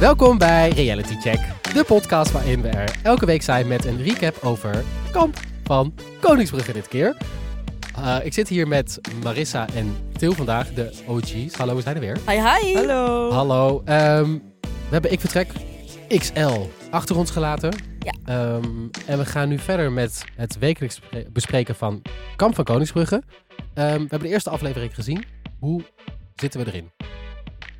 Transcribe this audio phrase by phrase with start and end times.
[0.00, 1.40] Welkom bij Reality Check,
[1.72, 6.72] de podcast waarin we er elke week zijn met een recap over Kamp van Koningsbrugge
[6.72, 7.16] dit keer.
[7.98, 11.54] Uh, ik zit hier met Marissa en Til vandaag, de OG's.
[11.54, 12.18] Hallo, we zijn er weer.
[12.26, 12.74] Hi, hi.
[12.74, 13.30] Hallo.
[13.30, 13.82] Hallo.
[13.86, 15.48] Um, we hebben Ik Vertrek
[16.08, 16.60] XL
[16.90, 17.74] achter ons gelaten.
[18.00, 18.54] Ja.
[18.54, 21.00] Um, en we gaan nu verder met het wekelijks
[21.32, 22.02] bespreken van
[22.36, 23.14] Kamp van Koningsbrugge.
[23.14, 23.22] Um,
[23.74, 25.24] we hebben de eerste aflevering gezien.
[25.58, 25.82] Hoe
[26.34, 26.90] zitten we erin?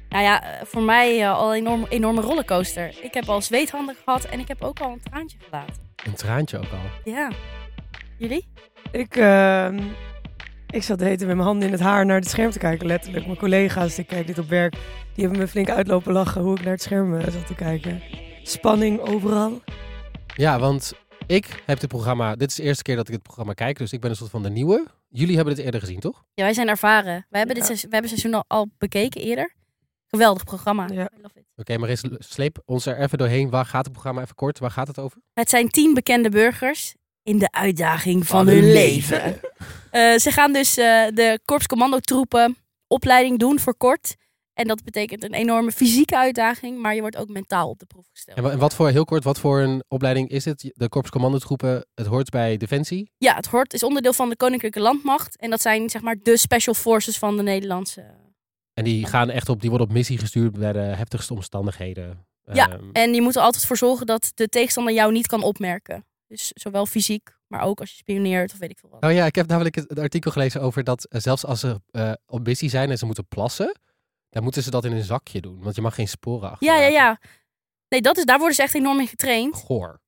[0.09, 2.95] Nou ja, eh, voor mij uh, al een enorm, enorme rollercoaster.
[3.03, 5.75] Ik heb al zweethanden gehad en ik heb ook al een traantje gelaten.
[6.07, 7.13] Een traantje ook al?
[7.13, 7.31] Ja.
[8.19, 8.49] Jullie?
[8.93, 9.69] Ik, uh,
[10.71, 13.27] ik zat heten met mijn handen in het haar naar het scherm te kijken, letterlijk.
[13.27, 14.73] Mijn collega's, ik kijk dit op werk,
[15.15, 18.03] die hebben me flink uitlopen lachen hoe ik naar het scherm uh, zat te kijken.
[18.43, 19.63] Spanning overal.
[20.35, 20.93] Ja, want
[21.27, 23.93] ik heb dit programma, dit is de eerste keer dat ik het programma kijk, dus
[23.93, 24.87] ik ben een soort van de nieuwe.
[25.09, 26.25] Jullie hebben dit eerder gezien, toch?
[26.35, 27.27] Ja, wij zijn ervaren.
[27.29, 29.57] Wij hebben, dit seizoen, wij hebben seizoen al, al bekeken eerder.
[30.09, 30.87] Geweldig programma.
[30.93, 31.11] Ja.
[31.23, 33.51] Oké, okay, maar eens sleep ons er even doorheen.
[33.51, 34.59] Waar gaat het programma even kort?
[34.59, 35.19] Waar gaat het over?
[35.33, 39.17] Het zijn tien bekende burgers in de uitdaging van, van hun leven.
[39.23, 39.41] leven.
[40.15, 44.15] uh, ze gaan dus uh, de korpscommandotroepen opleiding doen voor kort.
[44.55, 48.07] En dat betekent een enorme fysieke uitdaging, maar je wordt ook mentaal op de proef
[48.11, 48.39] gesteld.
[48.39, 50.71] En wat voor, heel kort, wat voor een opleiding is het?
[50.75, 53.11] De korpscommandotroepen, het hoort bij Defensie?
[53.19, 55.37] Ja, het hoort, is onderdeel van de Koninklijke Landmacht.
[55.37, 58.28] En dat zijn zeg maar de special forces van de Nederlandse
[58.79, 62.27] en die gaan echt op, die worden op missie gestuurd bij de heftigste omstandigheden.
[62.53, 65.43] Ja, um, en je moet er altijd voor zorgen dat de tegenstander jou niet kan
[65.43, 66.07] opmerken.
[66.27, 69.05] Dus zowel fysiek, maar ook als je spioneert of weet ik veel wat.
[69.05, 72.13] Oh ja, ik heb namelijk het artikel gelezen over dat uh, zelfs als ze uh,
[72.27, 73.79] op missie zijn en ze moeten plassen,
[74.31, 75.63] dan moeten ze dat in een zakje doen.
[75.63, 76.67] Want je mag geen sporen achter.
[76.67, 77.21] Ja, ja, ja.
[77.89, 79.57] Nee, dat is, daar worden ze echt enorm in getraind.
[79.57, 80.01] Goor.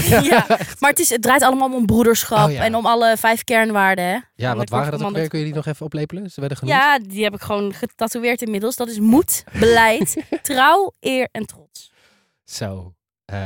[0.30, 0.44] ja,
[0.78, 2.64] maar het, is, het draait allemaal om broederschap Oh, ja.
[2.64, 4.04] en om alle vijf kernwaarden.
[4.04, 5.28] Hè, Ja, wat waren dat ook weer?
[5.28, 6.30] Kun je die nog even oplepelen?
[6.30, 6.78] Ze werden genoemd.
[6.78, 8.76] Ja, die heb ik gewoon getatoeëerd inmiddels.
[8.76, 11.92] Dat is moed, beleid, trouw, eer en trots.
[12.44, 12.94] Zo.
[13.24, 13.38] Eh,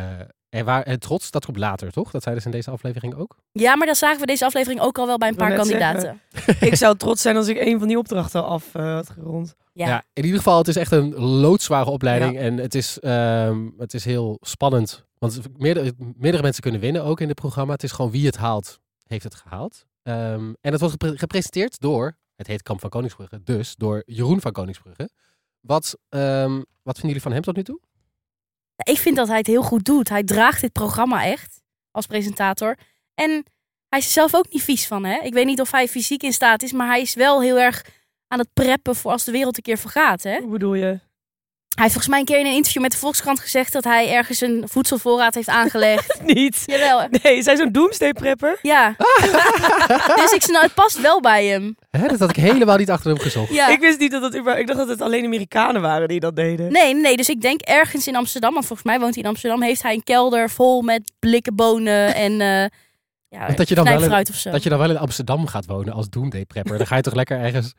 [0.56, 2.10] en, waar, en trots, dat komt later, toch?
[2.10, 3.36] Dat zeiden ze in deze aflevering ook.
[3.52, 6.20] Ja, maar dat zagen we deze aflevering ook al wel bij een paar kandidaten.
[6.60, 9.54] ik zou trots zijn als ik een van die opdrachten al af uh, had gerond.
[9.72, 10.04] Ja.
[10.12, 12.38] in ieder geval, het is echt een loodzware opleiding.
[12.38, 15.04] En het is, ehm, het is heel spannend.
[15.18, 17.72] Want meerdere, meerdere mensen kunnen winnen ook in het programma.
[17.72, 19.86] Het is gewoon wie het haalt, heeft het gehaald.
[20.02, 24.40] Ehm, en het wordt gepre- gepresenteerd door, het heet Kamp van Koningsbrugge, dus door Jeroen
[24.40, 25.10] van Koningsbrugge.
[25.60, 27.80] Wat, ehm, wat vinden jullie van hem tot nu toe?
[28.76, 30.08] Ik vind dat hij het heel goed doet.
[30.08, 31.60] Hij draagt dit programma echt
[31.90, 32.76] als presentator.
[33.14, 33.30] En
[33.88, 35.04] hij is er zelf ook niet vies van.
[35.04, 35.18] Hè?
[35.18, 37.84] Ik weet niet of hij fysiek in staat is, maar hij is wel heel erg
[38.28, 40.22] aan het preppen voor als de wereld een keer vergaat.
[40.22, 40.38] Hè?
[40.40, 41.00] Hoe bedoel je?
[41.76, 44.12] Hij heeft volgens mij een keer in een interview met de Volkskrant gezegd dat hij
[44.12, 46.20] ergens een voedselvoorraad heeft aangelegd.
[46.34, 46.62] Niet.
[46.66, 47.06] Jawel.
[47.22, 48.58] Nee, is hij zo'n doomsday prepper?
[48.62, 48.94] Ja.
[50.20, 51.76] dus ik snap, het past wel bij hem.
[51.90, 53.52] Hè, dat had ik helemaal niet achter hem gezocht.
[53.52, 53.68] Ja.
[53.68, 56.36] Ik wist niet dat het überhaupt- Ik dacht dat het alleen Amerikanen waren die dat
[56.36, 56.72] deden.
[56.72, 59.62] Nee, nee, dus ik denk ergens in Amsterdam, want volgens mij woont hij in Amsterdam,
[59.62, 62.64] heeft hij een kelder vol met blikken bonen en eh
[63.28, 64.50] ja, Dat je dan wel in- knijpfruit of zo.
[64.50, 66.78] Dat je dan wel in Amsterdam gaat wonen als doomday prepper.
[66.78, 67.72] Dan ga je toch lekker ergens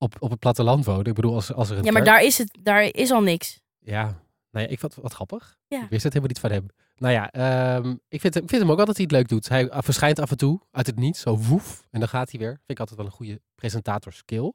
[0.00, 1.04] op, op het platteland wonen.
[1.06, 3.22] Ik bedoel, als, als er een Ja, maar kerk- daar is, het, daar is al
[3.22, 3.60] niks.
[3.78, 4.02] Ja,
[4.50, 5.58] nou ja, ik vond het wat grappig.
[5.68, 5.82] Ja.
[5.82, 6.66] Ik wist het helemaal niet van hem.
[6.96, 9.48] Nou ja, ehm, ik, vind, hem- ik vind hem ook altijd iets leuk doet.
[9.48, 11.86] Hij verschijnt af en toe uit het niets, zo woef.
[11.90, 12.48] En dan gaat hij weer.
[12.50, 14.52] Vind ik altijd wel een goede presentatorskill.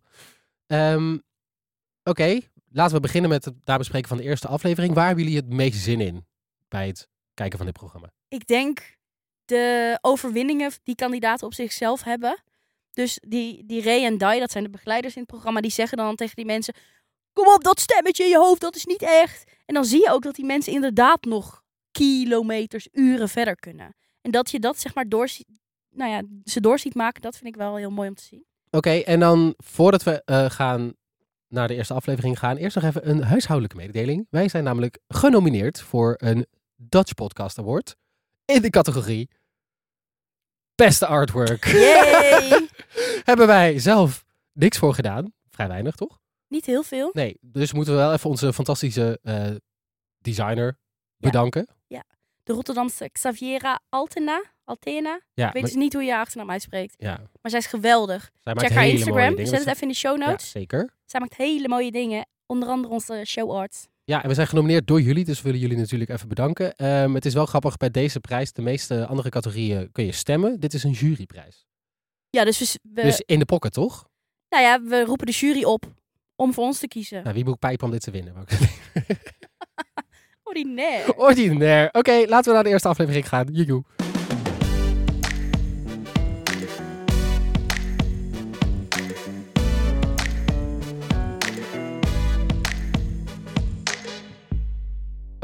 [0.68, 1.18] Ehm
[2.04, 2.40] Oké,
[2.70, 4.94] laten we beginnen met het nabespreken van de eerste aflevering.
[4.94, 6.26] Waar hebben jullie het meest zin in
[6.68, 8.12] bij het kijken van dit programma?
[8.28, 8.98] Ik denk
[9.46, 12.38] de overwinningen die kandidaten op zichzelf hebben.
[12.96, 15.98] Dus die, die Ray en Dai, dat zijn de begeleiders in het programma, die zeggen
[15.98, 16.74] dan tegen die mensen:
[17.34, 19.52] Kom op, dat stemmetje in je hoofd, dat is niet echt.
[19.66, 23.96] En dan zie je ook dat die mensen inderdaad nog kilometers, uren verder kunnen.
[24.22, 25.30] En dat je dat zeg maar door,
[25.90, 28.46] nou ja, ze door ziet maken, dat vind ik wel heel mooi om te zien.
[28.72, 30.94] Oké, en dan voordat we eh, gaan
[31.48, 34.28] naar de eerste aflevering gaan, eerst nog even een huishoudelijke mededeling.
[34.30, 36.46] Wij zijn namelijk genomineerd voor een
[36.76, 37.96] Dutch Podcast Award
[38.46, 39.30] in de categorie
[40.75, 41.66] Beste Artwork.
[41.66, 42.68] Yay!
[43.30, 45.34] Hebben wij zelf niks voor gedaan.
[45.50, 46.17] Vrij weinig, toch?
[46.47, 47.09] niet heel veel.
[47.14, 49.46] Nee, dus moeten we wel even onze fantastische eh,
[50.17, 50.73] designer Ja.
[51.17, 51.67] bedanken.
[52.44, 54.44] De Rotterdamse Xaviera Altena.
[54.64, 55.09] Altena.
[55.34, 56.94] Ja, Ik weet maar- dus niet hoe je haar achternaam uitspreekt.
[56.97, 58.32] ja, Maar zij is geweldig.
[58.41, 59.38] zij Check haar Instagram.
[59.46, 60.50] Zet het even in de show Ja, notes.
[60.52, 60.94] zeker.
[61.05, 62.28] Zij maakt hele mooie dingen.
[62.46, 63.88] Onder andere onze show art.
[64.05, 66.75] Ja, en we zijn genomineerd door jullie, dus we willen jullie natuurlijk even bedanken.
[66.75, 70.59] Ehm, het is wel grappig, bij deze prijs, de meeste andere categorieën kun je stemmen.
[70.59, 71.66] Dit is een juryprijs.
[72.29, 74.07] Ja, dus we, we- Dus in de pocket, toch?
[74.49, 75.85] nou ja, we roepen de jury op
[76.35, 77.23] om voor ons te kiezen.
[77.23, 78.34] Nou, wie moet pijpen om dit te winnen?
[80.43, 81.16] Ordinair.
[81.16, 81.90] Ordinair.
[81.91, 83.47] Oké, laten we naar de eerste aflevering gaan.
[83.52, 83.84] Joejoe.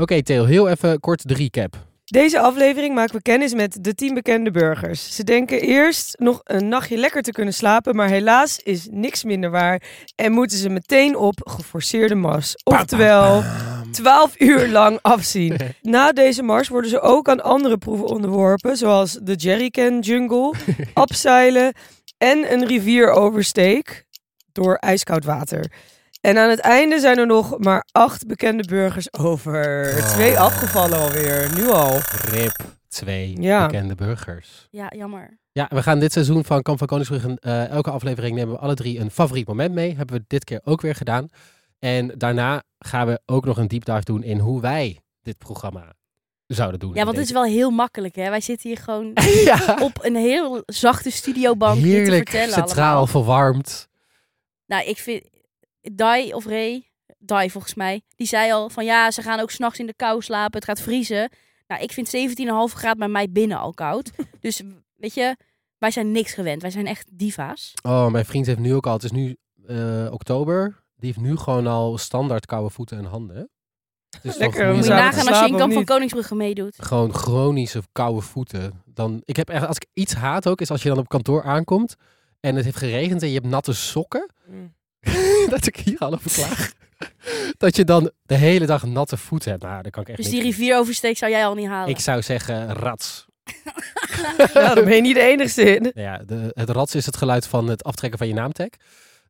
[0.01, 1.89] Oké, Theo, heel even kort de recap.
[2.05, 5.15] Deze aflevering maken we kennis met de tien bekende burgers.
[5.15, 9.49] Ze denken eerst nog een nachtje lekker te kunnen slapen, maar helaas is niks minder
[9.49, 9.81] waar
[10.15, 12.55] en moeten ze meteen op geforceerde mars.
[12.63, 13.43] Oftewel,
[13.91, 15.57] 12 uur lang afzien.
[15.81, 20.53] Na deze mars worden ze ook aan andere proeven onderworpen, zoals de jerrycan jungle,
[20.93, 21.73] abseilen
[22.17, 24.05] en een rivieroversteek
[24.51, 25.71] door ijskoud water.
[26.21, 29.93] En aan het einde zijn er nog maar acht bekende burgers over.
[30.07, 31.97] Twee afgevallen alweer, nu al.
[32.29, 32.55] Rip,
[32.87, 33.65] twee Ja.
[33.65, 34.67] bekende burgers.
[34.71, 35.39] Ja, jammer.
[35.51, 38.75] Ja, we gaan dit seizoen van Kamp van Koningsbrugge, eh, elke aflevering nemen we alle
[38.75, 39.95] drie een favoriet moment mee.
[39.95, 41.27] Hebben we dit keer ook weer gedaan.
[41.79, 45.93] En daarna gaan we ook nog een deep dive doen in hoe wij dit programma
[46.47, 46.93] zouden doen.
[46.93, 48.29] Ja, want het is wel heel makkelijk, hè?
[48.29, 49.11] Wij zitten hier gewoon
[49.45, 49.77] ja.
[49.81, 53.07] op een heel zachte studiobank dit te Heerlijk, vertellen centraal, allemaal.
[53.07, 53.87] verwarmd.
[54.65, 55.29] Nou, ik vind...
[55.81, 59.79] Dai of Ray, Dai volgens mij, die zei al van ja, ze gaan ook s'nachts
[59.79, 61.29] in de kou slapen, het gaat vriezen.
[61.67, 64.11] Nou, ik vind 17,5 graden bij mij binnen al koud.
[64.39, 64.61] dus
[64.95, 65.35] weet je,
[65.77, 66.61] wij zijn niks gewend.
[66.61, 67.73] Wij zijn echt diva's.
[67.81, 69.37] Oh, mijn vriend heeft nu ook al, het is nu
[69.67, 73.49] eh, oktober, die heeft nu gewoon al standaard koude voeten en handen.
[74.21, 75.85] is Lekker, Moet je nagaan als je in Kamp van?
[75.85, 76.75] Koningsbrugge meedoet.
[76.83, 78.83] gewoon chronische koude voeten.
[78.85, 81.43] Dan, ik heb echt, als ik iets haat ook, is als je dan op kantoor
[81.43, 81.95] aankomt
[82.39, 84.31] en het heeft geregend en je hebt natte sokken.
[85.49, 86.71] dat ik hier al over klaag.
[87.57, 89.63] dat je dan de hele dag natte voeten hebt.
[89.63, 91.89] Nou, daar kan ik echt Dus die rivieroversteek zou jij al niet halen.
[91.89, 93.25] Ik zou zeggen rats.
[94.53, 95.81] Ja, dan ben je niet de enigste in.
[95.81, 98.67] Nou Ja, de, het rats is het geluid van het aftrekken van je naamtag.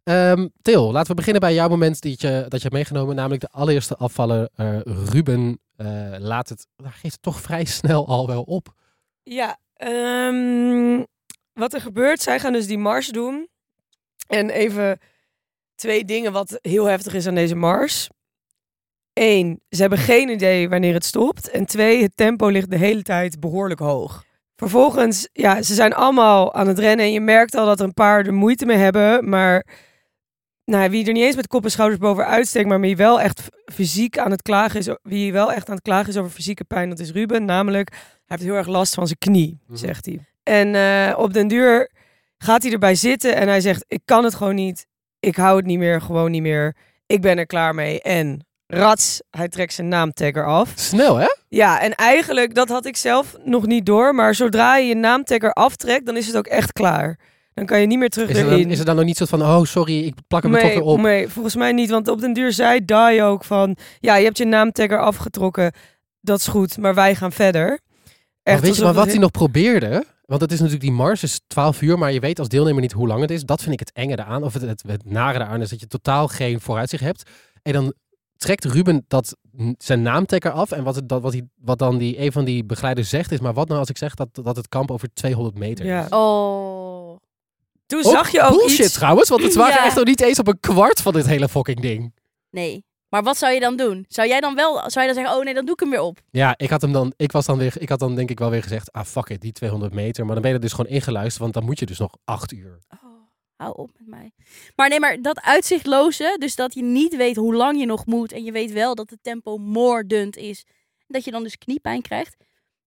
[0.04, 3.16] Ehm Til, laten we beginnen bij jouw moment die je, dat je hebt meegenomen.
[3.16, 8.08] Namelijk de allereerste afvaller eh, Ruben eh, laat het, nou, geeft het toch vrij snel
[8.08, 8.74] al wel op.
[9.24, 11.04] Ja, ehm,
[11.54, 13.48] wat er gebeurt, zij gaan dus die mars doen.
[14.28, 15.00] En even
[15.82, 18.10] twee dingen wat heel heftig is aan deze mars.
[19.14, 21.50] Eén, ze hebben geen idee wanneer het stopt.
[21.50, 24.24] En twee, het tempo ligt de hele tijd behoorlijk hoog.
[24.56, 27.06] Vervolgens, ja, ze zijn allemaal aan het rennen.
[27.06, 29.30] En je merkt al dat er een paar er moeite mee hebben.
[29.30, 29.66] Maar
[30.66, 33.42] nou, wie er niet eens met kop en schouders bovenuit steekt, maar wie wel echt
[33.66, 36.90] fysiek aan het klagen is, wie wel echt aan het klagen is over fysieke pijn,
[36.90, 37.46] dat is Ruben.
[37.46, 39.78] Namelijk, hij heeft heel erg last van zijn knie, Mhm.
[39.78, 40.20] zegt hij.
[40.44, 41.92] En eh, op den duur
[42.38, 44.90] gaat hij erbij zitten en hij zegt, ik kan het gewoon niet.
[45.22, 46.76] Ik hou het niet meer, gewoon niet meer.
[47.06, 48.02] Ik ben er klaar mee.
[48.02, 50.72] En rats, hij trekt zijn naamtagger af.
[50.76, 51.28] Snel, hè?
[51.48, 54.16] Ja, en eigenlijk, dat had ik zelf nog niet door.
[54.16, 57.20] Maar zodra je je naamtagger aftrekt, dan is het ook echt klaar.
[57.54, 58.62] Dan kan je niet meer terug Is er, erin.
[58.62, 60.70] dan, is er dan nog niet zo van, oh sorry, ik plak hem er toch
[60.70, 61.00] Nee, weer op.
[61.02, 61.90] nee, volgens mij niet.
[61.90, 63.78] Want op den duur zei Dai ook van...
[64.00, 65.72] Ja, je hebt je naamtagger afgetrokken.
[66.22, 67.68] Dat is goed, maar wij gaan verder.
[67.70, 70.04] Maar Echt weet je maar wat hij nog probeerde?
[70.32, 72.92] Want het is natuurlijk die mars, is 12 uur, maar je weet als deelnemer niet
[72.92, 73.44] hoe lang het is.
[73.44, 75.88] Dat vind ik het enge eraan, of het, het, het nare eraan is dat je
[75.88, 77.30] totaal geen vooruitzicht hebt.
[77.62, 77.94] En dan
[78.38, 79.36] trekt Ruben dat,
[79.78, 80.72] zijn naamtekker af.
[80.72, 83.40] En wat, het, dat, wat, hij, wat dan die, een van die begeleiders zegt is,
[83.40, 86.04] maar wat nou als ik zeg dat, dat het kamp over 200 meter Ja.
[86.06, 86.10] is?
[86.10, 87.18] Oh.
[87.86, 88.94] Toen zag je ook bullshit iets...
[88.94, 89.86] trouwens, want het waren Ja.
[89.86, 92.14] echt nog niet eens op een kwart van dit hele fucking ding.
[92.50, 92.84] Nee.
[93.12, 94.06] Maar wat zou je dan doen?
[94.08, 96.02] Zou jij dan wel, zou je dan zeggen, oh nee, dan doe ik hem weer
[96.02, 96.22] op?
[96.30, 98.50] Ja, ik had hem dan, ik was dan weer, ik had dan denk ik wel
[98.50, 100.26] weer gezegd, ah fuck it, die 200 meter.
[100.26, 102.52] Maar dan ben je er dus gewoon ingeluisterd, want dan moet je dus nog acht
[102.52, 102.80] uur.
[102.90, 103.00] Oh,
[103.56, 104.32] hou op met mij.
[104.76, 108.32] Maar nee, maar dat uitzichtloze, dus dat je niet weet hoe lang je nog moet
[108.32, 110.66] en je weet wel dat het tempo moordend is,
[111.08, 112.36] dat je dan dus kniepijn krijgt.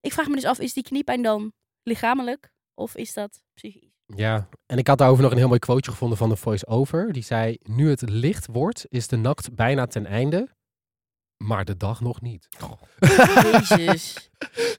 [0.01, 3.84] Ik vraag me dus af, is die kniepijn dan lichamelijk of is dat psychisch?
[4.05, 7.11] Ja, en ik had daarover nog een heel mooi quoteje gevonden van de voice-over.
[7.13, 10.47] Die zei, nu het licht wordt, is de nacht bijna ten einde,
[11.37, 12.47] maar de dag nog niet.
[13.77, 14.29] Jezus.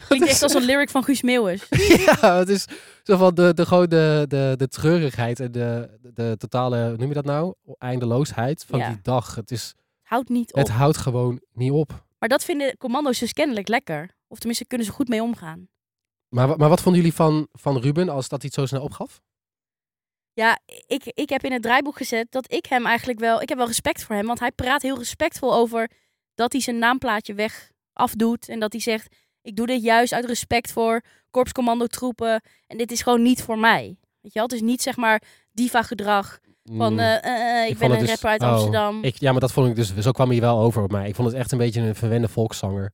[0.09, 1.66] Klinkt echt als een lyric van Guus Meeuwis.
[2.06, 2.64] ja, het is
[3.02, 7.09] zo van de, de, gewoon de, de, de treurigheid en de, de, totale, hoe noem
[7.09, 7.54] je dat nou?
[7.78, 8.88] Eindeloosheid van Ja.
[8.88, 9.35] die dag.
[9.35, 10.59] Het, is, Houd niet op.
[10.59, 12.04] het houdt gewoon niet op.
[12.18, 14.14] Maar dat vinden commando's dus kennelijk lekker.
[14.28, 15.68] Of tenminste kunnen ze goed mee omgaan.
[16.28, 19.21] Maar, maar wat vonden jullie van, van Ruben als dat hij het zo snel opgaf?
[20.33, 23.42] Ja, ik, ik heb in het draaiboek gezet dat ik hem eigenlijk wel...
[23.42, 25.90] Ik heb wel respect voor hem, want hij praat heel respectvol over
[26.35, 28.49] dat hij zijn naamplaatje weg afdoet.
[28.49, 32.42] En dat hij zegt, ik doe dit juist uit respect voor korpscommandotroepen.
[32.66, 33.99] En dit is gewoon niet voor mij.
[34.21, 34.42] Weet je wel?
[34.42, 37.90] Het is niet zeg maar diva gedrag van Mm, eh, eh, eh, ik, ik ben
[37.90, 39.02] een dus- rapper uit oh, Amsterdam.
[39.02, 41.09] ik, ja, maar dat vond ik dus, zo kwam hij wel over op mij.
[41.09, 42.92] Ik vond het echt een beetje een verwende volkszanger.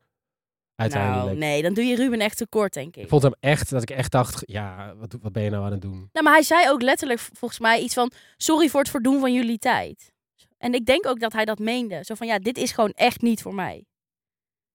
[0.76, 1.26] Uiteindelijk.
[1.26, 3.02] Nou, nee, dan doe je Ruben echt tekort, denk ik.
[3.02, 5.72] Ik vond hem echt, dat ik echt dacht, ja, wat, wat ben je nou aan
[5.72, 6.08] het doen?
[6.12, 8.10] Nou, maar hij zei ook letterlijk volgens mij iets van...
[8.36, 10.12] Sorry voor het verdoen van jullie tijd.
[10.58, 11.98] En ik denk ook dat hij dat meende.
[12.02, 13.84] Zo van, ja, dit is gewoon echt niet voor mij.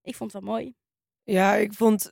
[0.01, 0.73] Ik vond het wel mooi.
[1.23, 2.11] Ja, ik vond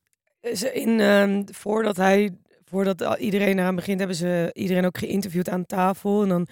[0.53, 5.65] ze in ehm, voordat hij, voordat iedereen eraan begint, hebben ze iedereen ook geïnterviewd aan
[5.65, 6.21] tafel.
[6.21, 6.47] En dan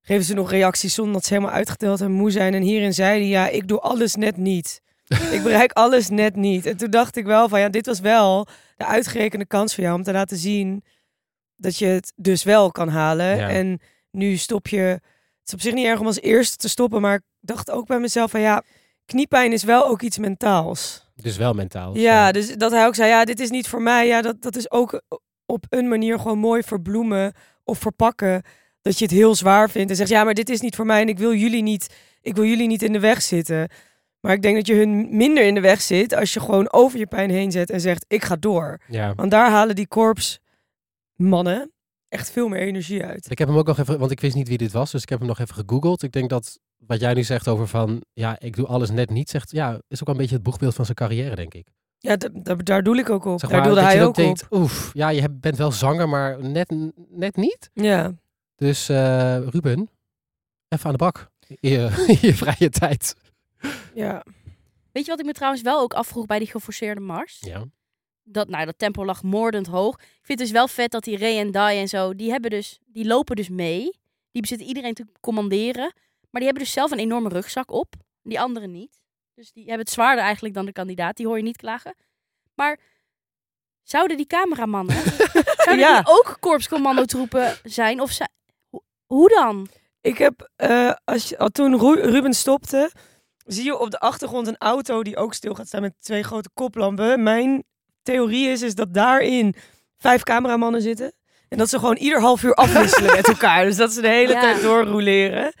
[0.00, 2.54] geven ze nog reacties zonder dat ze helemaal uitgeteld en moe zijn.
[2.54, 4.80] En hierin zei hij, ja, ik doe alles net niet.
[5.36, 6.66] ik bereik alles net niet.
[6.66, 8.46] En toen dacht ik wel van ja, dit was wel
[8.76, 10.82] de uitgerekende kans voor jou om te laten zien
[11.56, 13.36] dat je het dus wel kan halen.
[13.36, 13.48] Ja.
[13.48, 14.78] En nu stop je.
[14.78, 15.00] Het
[15.44, 17.98] is op zich niet erg om als eerste te stoppen, maar ik dacht ook bij
[17.98, 18.62] mezelf van ja,
[19.04, 21.06] kniepijn is wel ook iets mentaals.
[21.14, 21.96] Dus wel mentaal.
[21.96, 24.06] Ja, dus dat hij ook zei, ja, dit is niet voor mij.
[24.06, 25.02] Ja, dat, dat is ook
[25.46, 27.32] op een manier gewoon mooi verbloemen
[27.64, 28.42] of verpakken.
[28.82, 31.00] Dat je het heel zwaar vindt en zegt, ja, maar dit is niet voor mij
[31.00, 33.68] en ik wil jullie niet, ik wil jullie niet in de weg zitten.
[34.20, 36.98] Maar ik denk dat je hun minder in de weg zit als je gewoon over
[36.98, 38.80] je pijn heen zet en zegt, ik ga door.
[38.88, 39.14] Ja.
[39.14, 40.38] Want daar halen die korps
[41.14, 41.72] mannen
[42.08, 43.30] echt veel meer energie uit.
[43.30, 45.08] Ik heb hem ook nog even, want ik wist niet wie dit was, dus ik
[45.08, 46.02] heb hem nog even gegoogeld.
[46.02, 49.30] Ik denk dat wat jij nu zegt over van, ja, ik doe alles net niet,
[49.30, 51.66] zegt, ja, is ook wel een beetje het boegbeeld van zijn carrière, denk ik.
[51.98, 53.40] Ja, da- da- daar doe ik ook op.
[53.40, 54.16] Zeg daar maar, doelde dat je hij ook op.
[54.24, 56.74] denkt, oef, ja, je bent wel zanger, maar net,
[57.08, 57.70] net niet.
[57.72, 58.12] Ja.
[58.56, 59.88] Dus eh, Ruben,
[60.68, 63.14] even aan de bak in je, in je vrije tijd.
[63.94, 64.24] Ja.
[64.92, 67.38] Weet je wat ik me trouwens wel ook afvroeg bij die geforceerde mars?
[67.40, 67.64] Ja.
[68.22, 69.94] Dat, nou, dat tempo lag moordend hoog.
[69.94, 72.50] Ik vind het dus wel vet dat die Ray en Die en zo, die, hebben
[72.50, 73.82] dus, die lopen dus mee.
[74.32, 75.92] Die bezitten iedereen te commanderen.
[76.30, 77.94] Maar die hebben dus zelf een enorme rugzak op.
[78.22, 79.00] Die anderen niet.
[79.34, 81.16] Dus die hebben het zwaarder eigenlijk dan de kandidaat.
[81.16, 81.94] Die hoor je niet klagen.
[82.54, 82.78] Maar
[83.82, 84.96] zouden die cameramannen
[85.64, 86.02] zouden Ja.
[86.02, 88.00] die ook korpscommandotroepen zijn?
[88.00, 88.18] Of
[89.06, 89.68] hoe dan?
[90.00, 92.90] Ik heb, eh, als je, al toen Ru- Ruben stopte,
[93.48, 96.48] zie je op de achtergrond een auto die ook stil gaat staan met twee grote
[96.54, 97.22] koplampen.
[97.22, 97.64] Mijn
[98.02, 99.54] theorie is, is dat daarin
[99.98, 101.12] vijf cameramannen zitten.
[101.48, 103.64] En dat ze gewoon ieder half uur afwisselen met elkaar.
[103.64, 104.40] Dus dat ze de hele Ja.
[104.40, 105.52] tijd doorrouleren.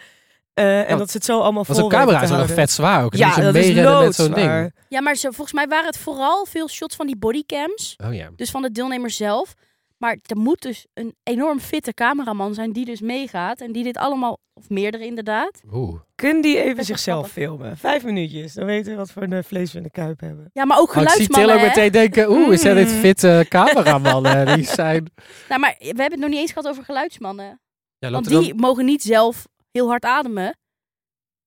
[0.54, 0.96] Eh, en Ja.
[0.96, 2.54] dat ze het zo allemaal vol zo'n camera is houden.
[2.56, 3.10] vet zwaar ook.
[3.10, 4.72] Dus Ja, dat is meerennen met zo'n ding.
[4.88, 7.94] Ja, maar zo, volgens mij waren het vooral veel shots van die bodycams.
[8.04, 8.28] Oh ja.
[8.36, 9.54] Dus van de deelnemer zelf.
[9.98, 13.60] Maar er moet dus een enorm fitte cameraman zijn die dus meegaat.
[13.60, 15.60] En die dit allemaal, of meerdere inderdaad.
[15.72, 16.00] Oeh.
[16.14, 17.42] Kunnen die even zichzelf grappig.
[17.42, 17.76] filmen?
[17.76, 18.52] Vijf minuutjes.
[18.54, 20.50] Dan weten we wat voor een vlees we in de kuip hebben.
[20.52, 21.66] Ja, maar ook Oh, ik zie geluidsmannen.
[21.66, 22.98] Meteen denken, oeh, zijn dit Mm.
[23.00, 24.54] fitte cameramannen?
[24.56, 25.12] Die zijn...
[25.48, 27.60] Nou, maar we hebben het nog niet eens gehad over geluidsmannen.
[27.98, 30.56] Ja, Want er dan- die mogen niet zelf heel hard ademen.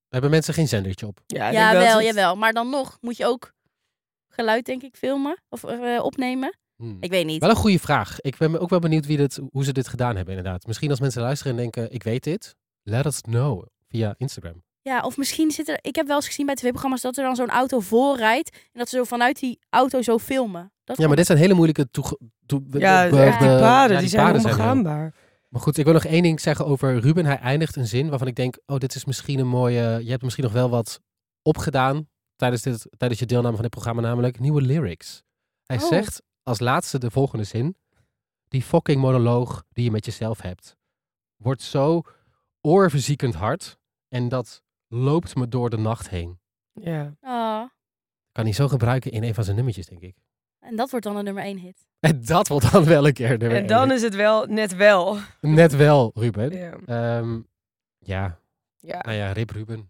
[0.09, 1.19] hebben mensen geen zendertje op.
[1.27, 2.35] Ja, ja, dat wel, het- jawel.
[2.35, 3.51] Maar dan nog moet je ook
[4.33, 5.41] geluid, denk ik, filmen.
[5.49, 6.57] Of eh, opnemen.
[6.81, 6.97] Hmm.
[6.99, 7.39] Ik weet niet.
[7.41, 8.19] Wel een goede vraag.
[8.21, 10.67] Ik ben ook wel benieuwd wie dit, hoe ze dit gedaan hebben inderdaad.
[10.67, 12.55] Misschien als mensen luisteren en denken, ik weet dit.
[12.83, 14.63] Let us know via Instagram.
[14.81, 15.79] Ja, of misschien zit er...
[15.81, 18.49] Ik heb wel eens gezien bij tv-programma's dat er dan zo'n auto voorrijdt.
[18.53, 20.71] En dat ze zo vanuit die auto zo filmen.
[20.83, 22.19] Dat Ja, maar dit zijn hele moeilijke toege...
[22.45, 25.13] toe- Ja, be- die paden, ja, die, zijn onbegaanbaar.
[25.49, 27.25] Maar goed, ik wil nog één ding zeggen over Ruben.
[27.25, 29.99] Hij eindigt een zin waarvan ik denk, oh, dit is misschien een mooie...
[30.03, 30.99] Je hebt misschien nog wel wat
[31.41, 35.23] opgedaan tijdens, dit, tijdens je deelname van dit programma, namelijk nieuwe lyrics.
[35.65, 35.83] Hij Oh.
[35.87, 37.75] zegt als laatste de volgende zin.
[38.47, 40.77] Die fucking monoloog die je met jezelf hebt,
[41.35, 42.01] wordt zo
[42.61, 46.39] oorverziekend hard en dat loopt me door de nacht heen.
[46.73, 47.15] Ja.
[47.21, 47.69] Ah,
[48.31, 50.15] Kan hij zo gebruiken in een van zijn nummertjes, denk ik.
[50.59, 51.87] en dat wordt dan een nummer één hit.
[51.99, 53.91] En dat wordt dan wel een keer nummer En dan één.
[53.95, 55.17] is het wel net wel.
[55.41, 56.51] Net wel, Ruben.
[56.57, 56.71] Ja.
[56.85, 57.39] Ehm,
[57.99, 58.39] ja,
[58.77, 58.99] Ja.
[59.01, 59.85] nou ja, Rip Ruben.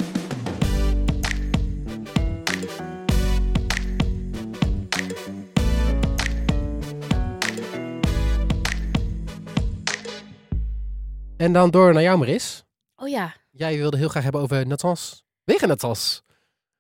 [11.41, 12.63] En dan door naar jou, Maris.
[12.95, 13.35] Oh ja.
[13.51, 15.23] Jij wilde heel graag hebben over Natas.
[15.43, 16.21] Wegen Natas.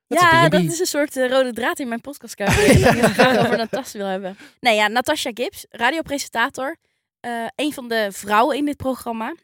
[0.07, 2.79] Ja, dat is een soort eh, rode draad in mijn podcastcarrière.
[2.79, 4.37] dat ik het graag over Natasja wil hebben.
[4.59, 6.77] Nee, ja, Natasja Gibbs, radiopresentator.
[7.19, 9.35] eh een van de vrouwen in dit programma.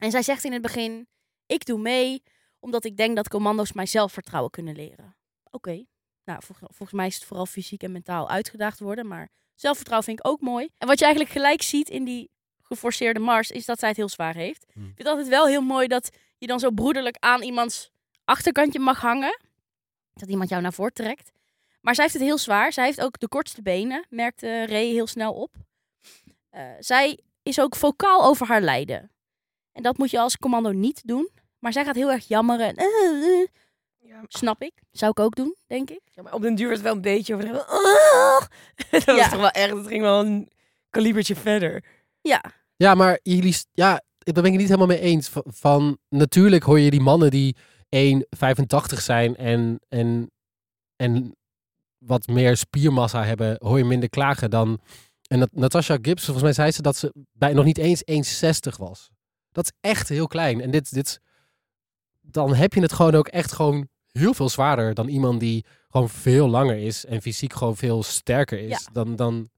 [0.00, 1.08] En zij zegt in het begin,
[1.46, 2.22] ik doe mee
[2.60, 5.16] omdat ik denk dat commando's mij zelfvertrouwen kunnen leren.
[5.50, 5.84] Oké,
[6.24, 10.18] nou vol- volgens mij is het vooral fysiek en mentaal uitgedaagd worden, maar zelfvertrouwen vind
[10.18, 10.68] ik ook mooi.
[10.78, 12.30] En wat je eigenlijk gelijk ziet in die
[12.64, 14.66] geforceerde mars, is dat zij het heel zwaar heeft.
[14.72, 14.82] Hmm.
[14.82, 17.90] Ik vind het altijd wel heel mooi dat je dan zo broederlijk aan iemands
[18.24, 19.38] achterkantje mag hangen.
[20.14, 21.30] Dat iemand jou naar voren trekt.
[21.80, 22.72] Maar zij heeft het heel zwaar.
[22.72, 25.54] Zij heeft ook de kortste benen, merkte Ray heel snel op.
[26.50, 29.10] Eh, zij is ook vocaal over haar lijden.
[29.72, 31.28] En dat moet je als commando niet doen.
[31.58, 32.66] Maar zij gaat heel erg jammeren.
[32.66, 33.46] en, eh, eh.
[33.98, 34.72] Ja, snap ik.
[34.92, 36.00] Zou ik ook doen, denk ik.
[36.12, 37.34] Ja, maar op den duur werd het wel een beetje.
[37.66, 38.40] Ah!
[38.90, 39.28] dat was Ja.
[39.28, 40.50] toch wel echt, het ging wel een
[40.90, 41.84] kalibertje verder.
[42.28, 42.42] Ja,
[42.76, 45.28] Ja, maar jullie, ja, daar ben ik het niet helemaal mee eens.
[45.28, 47.56] Van, van natuurlijk hoor je die mannen die
[47.96, 50.30] 1,85 zijn en, en,
[50.96, 51.36] en
[51.98, 54.80] wat meer spiermassa hebben, hoor je minder klagen dan.
[55.28, 58.02] En dat, Natasha Gibbs, volgens mij zei ze dat ze bij nog niet eens
[58.70, 59.10] 1,60 was.
[59.52, 60.60] Dat is echt heel klein.
[60.60, 61.20] En dit, dit,
[62.20, 66.08] dan heb je het gewoon ook echt gewoon heel veel zwaarder dan iemand die gewoon
[66.08, 68.92] veel langer is en fysiek gewoon veel sterker is Ja.
[68.92, 69.50] dan, dan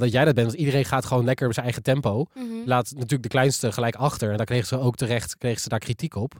[0.00, 0.46] dat jij dat bent.
[0.46, 2.44] Want iedereen gaat gewoon lekker op zijn eigen tempo Mhm.
[2.64, 4.30] laat natuurlijk de kleinste gelijk achter.
[4.30, 6.32] En daar kregen ze ook terecht kregen ze daar kritiek op.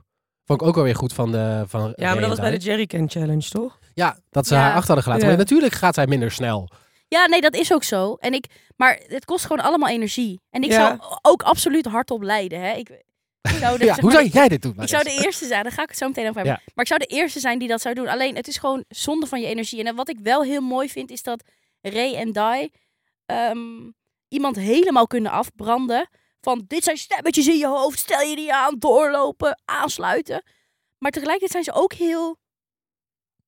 [0.44, 2.56] Vond ik ook wel weer goed van de van Ja, maar dat was bij de
[2.64, 3.78] Jerrycan Challenge, toch?
[3.94, 4.60] Ja, dat ze Ja.
[4.60, 5.24] haar achter hadden gelaten.
[5.26, 5.30] Ja.
[5.30, 6.70] Maar natuurlijk gaat zij minder snel.
[7.08, 8.14] Ja, nee, dat is ook zo.
[8.14, 10.40] En ik, maar het kost gewoon allemaal energie.
[10.50, 10.76] En ik Ja.
[10.86, 12.60] zou ook absoluut hardop leiden.
[12.60, 12.72] Hè?
[12.72, 14.74] Ik, ik zou de, Ja, zeg hoe zou jij dit doen?
[14.82, 16.52] Ik zou de eerste zijn, daar ga ik het zo meteen over hebben.
[16.54, 16.72] Ja.
[16.74, 18.08] Maar ik zou de eerste zijn die dat zou doen.
[18.08, 19.84] Alleen, het is gewoon zonde van je energie.
[19.84, 21.42] En wat ik wel heel mooi vind, is dat
[21.80, 22.70] Ray en Dai
[23.32, 23.90] ehm,
[24.28, 26.08] iemand helemaal kunnen afbranden.
[26.40, 30.42] Van, dit zijn stemmetjes in je hoofd, stel je die aan, doorlopen, aansluiten.
[30.98, 32.38] Maar tegelijkertijd zijn ze ook heel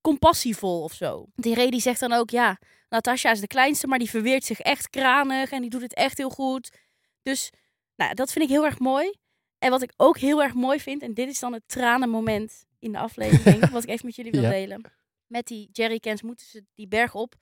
[0.00, 1.26] compassievol of zo.
[1.34, 4.90] Die die zegt dan ook, ja, Natasha is de kleinste, maar die verweert zich echt
[4.90, 6.76] kranig en die doet het echt heel goed.
[7.22, 7.50] Dus,
[7.96, 9.14] nou, dat vind ik heel erg mooi.
[9.58, 12.92] En wat ik ook heel erg mooi vind, en dit is dan het tranenmoment in
[12.92, 14.50] de aflevering, wat ik even met jullie wil Ja.
[14.50, 14.92] delen.
[15.26, 17.34] Met die jerrycans moeten ze die berg op.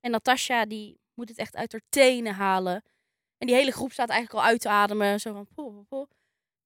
[0.00, 2.84] En Natasha, die moet het echt uit haar tenen halen.
[3.38, 5.20] En die hele groep staat eigenlijk al uit te ademen.
[5.20, 6.10] Zo van, poh, poh, poh.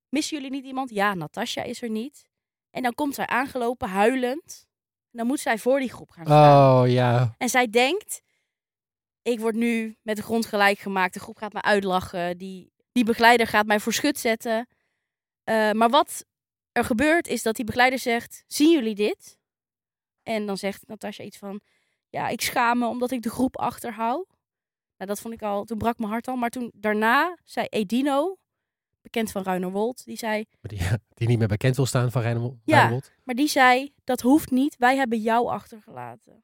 [0.08, 0.90] Missen jullie niet iemand?
[0.90, 2.24] Ja, Natasha is er niet.
[2.70, 4.66] En dan komt zij aangelopen, huilend.
[5.10, 6.82] En dan moet zij voor die groep gaan staan.
[6.82, 7.34] Oh ja.
[7.38, 8.22] En zij denkt,
[9.22, 11.14] ik word nu met de grond gelijk gemaakt.
[11.14, 12.38] De groep gaat mij uitlachen.
[12.38, 14.68] Die, die begeleider gaat mij voor schut zetten.
[15.44, 16.24] Eh, maar wat
[16.72, 19.38] er gebeurt is dat die begeleider zegt, zien jullie dit?
[20.22, 21.60] En dan zegt Natasja iets van,
[22.08, 24.33] ja, ik schaam me omdat ik de groep achterhoud.
[25.04, 26.36] Nou, dat vond ik al, toen brak mijn hart al.
[26.36, 28.36] Maar toen daarna zei Edino,
[29.02, 30.78] bekend van Ruinerwold, die zei, Die,
[31.14, 32.60] die niet meer bekend wil staan van Rijnmond.
[32.64, 33.00] Ja.
[33.22, 36.42] maar die zei, dat hoeft niet, wij hebben jou achtergelaten.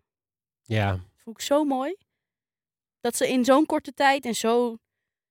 [0.62, 0.90] Ja.
[0.90, 1.96] Dat vond ik zo mooi.
[3.00, 4.76] Dat ze in zo'n korte tijd en zo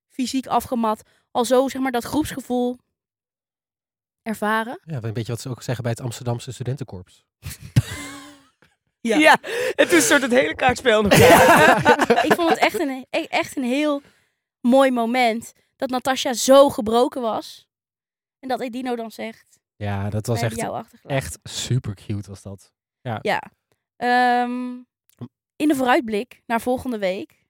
[0.08, 2.78] fysiek afgemat al zo zeg maar dat groepsgevoel
[4.22, 4.80] ervaren.
[4.84, 5.02] ja.
[5.02, 7.24] Een beetje wat ze ook zeggen bij het Amsterdamse studentenkorps.
[9.00, 9.38] Ja.
[9.74, 11.12] en toen stort het hele kaartspel nog.
[12.28, 14.02] Ik vond het echt een, e- echt een heel
[14.60, 17.68] mooi moment dat Natasja zo gebroken was.
[18.38, 20.66] En dat Edino dan zegt, Ja, dat was echt,
[21.02, 22.72] echt super cute was dat.
[23.22, 23.42] Ja.
[23.96, 24.70] Ehm,
[25.56, 27.46] in de vooruitblik naar volgende week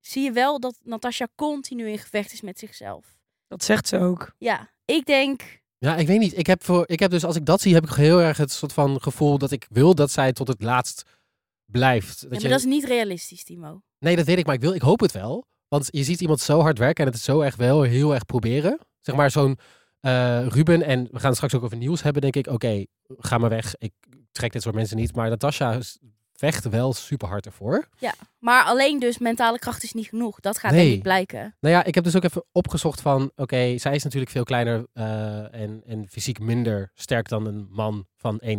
[0.00, 3.18] zie je wel dat Natasja continu in gevecht is met zichzelf.
[3.48, 4.34] Dat zegt ze ook.
[4.38, 6.38] Ja, ik denk Ja, ik weet niet.
[6.38, 8.52] Ik heb, voor, ik heb dus, als ik dat zie, heb ik heel erg het
[8.52, 11.02] soort van gevoel dat ik wil dat zij tot het laatst
[11.64, 12.20] blijft.
[12.20, 13.82] Dat Ja, je, maar dat is niet realistisch, Timo.
[13.98, 15.46] Nee, dat weet ik, maar ik, wil, ik hoop het wel.
[15.68, 18.78] Want je ziet iemand zo hard werken en het zo echt wel heel erg proberen.
[19.00, 19.58] Zeg maar zo'n
[20.00, 22.84] eh, Ruben, en we gaan het straks ook over nieuws hebben, denk ik, oké,
[23.18, 23.74] ga maar weg.
[23.78, 23.92] Ik
[24.32, 25.14] trek dit soort mensen niet.
[25.14, 25.78] Maar Natasha
[26.40, 27.88] vecht wel super hard ervoor.
[28.38, 30.40] Maar alleen dus mentale kracht is niet genoeg.
[30.40, 30.84] Dat gaat Nee.
[30.84, 31.56] denk ik blijken.
[31.60, 34.86] Nou ja, ik heb dus ook even opgezocht van, oké, zij is natuurlijk veel kleiner
[34.92, 38.50] eh, en, en fysiek minder sterk dan een man van 1,90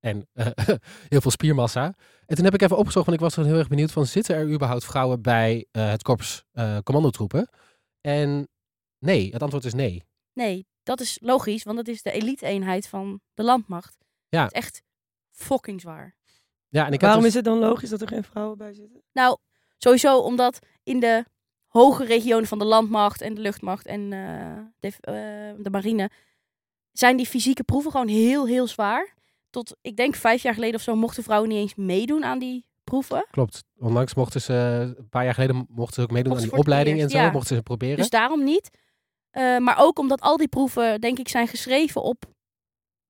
[0.00, 0.46] en eh,
[1.12, 1.94] heel veel spiermassa.
[2.26, 4.36] En toen heb ik even opgezocht, want ik was er heel erg benieuwd van, zitten
[4.36, 6.44] er überhaupt vrouwen bij eh, het korps
[6.82, 7.48] commandotroepen?
[8.00, 8.48] En
[8.98, 10.04] nee, het antwoord is nee.
[10.32, 13.96] Nee, dat is logisch, want dat is de elite-eenheid van de landmacht.
[14.28, 14.42] Ja.
[14.42, 14.82] Het is echt
[15.30, 16.16] fucking zwaar.
[16.74, 19.02] Ja, en ik Waarom had is het dan logisch dat er geen vrouwen bij zitten?
[19.12, 19.36] Nou,
[19.78, 21.24] sowieso omdat in de
[21.66, 26.10] hoge regionen van de landmacht en de luchtmacht en eh, de, eh, de marine
[26.92, 29.14] zijn die fysieke proeven gewoon heel, heel zwaar.
[29.50, 32.66] Tot, ik denk, vijf jaar geleden of zo mochten vrouwen niet eens meedoen aan die
[32.84, 33.26] proeven.
[33.30, 33.64] Klopt.
[33.78, 34.52] Onlangs mochten ze,
[34.98, 37.18] een paar jaar geleden mochten ze ook meedoen Mochten aan die opleiding en zo.
[37.18, 37.30] ja.
[37.30, 37.96] Mochten ze proberen.
[37.96, 38.70] Dus daarom niet.
[39.30, 42.24] Eh, maar ook omdat al die proeven, denk ik, zijn geschreven op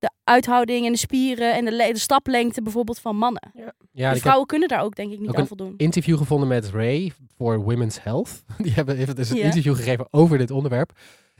[0.05, 3.51] de uithouding en de spieren en de, le- de staplengte bijvoorbeeld van mannen.
[3.55, 5.75] ja, dus ik heb vrouwen kunnen daar ook denk ik niet Ook aan een voldoen.
[5.77, 8.43] interview gevonden met Ray voor Women's Health.
[8.63, 9.45] Die hebben, heeft dus een Ja.
[9.45, 10.93] interview gegeven over dit onderwerp.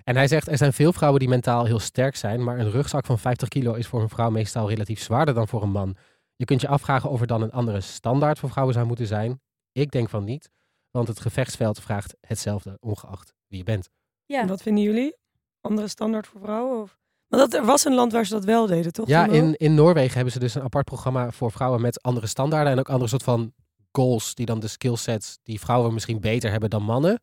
[0.05, 3.07] En hij zegt, er zijn veel vrouwen die mentaal heel sterk zijn, maar een rugzak
[3.07, 5.97] van 50 kilo is voor een vrouw meestal relatief zwaarder dan voor een man.
[6.37, 9.41] Je kunt je afvragen of er dan een andere standaard voor vrouwen zou moeten zijn.
[9.73, 10.51] Ik denk van niet,
[10.91, 13.89] want het gevechtsveld vraagt hetzelfde, ongeacht wie je bent.
[14.27, 14.41] Ja.
[14.41, 15.17] En wat vinden jullie?
[15.61, 16.83] Andere standaard voor vrouwen?
[16.83, 16.99] Of?
[17.35, 19.09] Maar dat, er was een land waar ze dat wel deden, toch?
[19.09, 22.73] Ja, in, in Noorwegen hebben ze dus een apart programma voor vrouwen met andere standaarden
[22.73, 23.53] en ook andere soort van
[23.93, 27.21] goals die dan de skillsets die vrouwen misschien beter hebben dan mannen,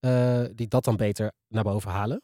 [0.00, 2.20] eh, die dat dan beter naar boven halen.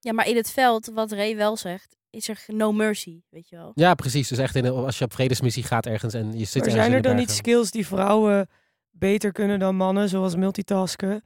[0.00, 3.56] ja, maar in het veld, wat Ray wel zegt, is er no mercy, weet je
[3.56, 3.72] wel.
[3.74, 4.28] Ja, precies.
[4.28, 7.02] Dus echt in, als je op vredesmissie gaat ergens en je zit Maar zijn er
[7.02, 8.48] dan niet skills die vrouwen
[8.90, 11.22] beter kunnen dan mannen, zoals multitasken?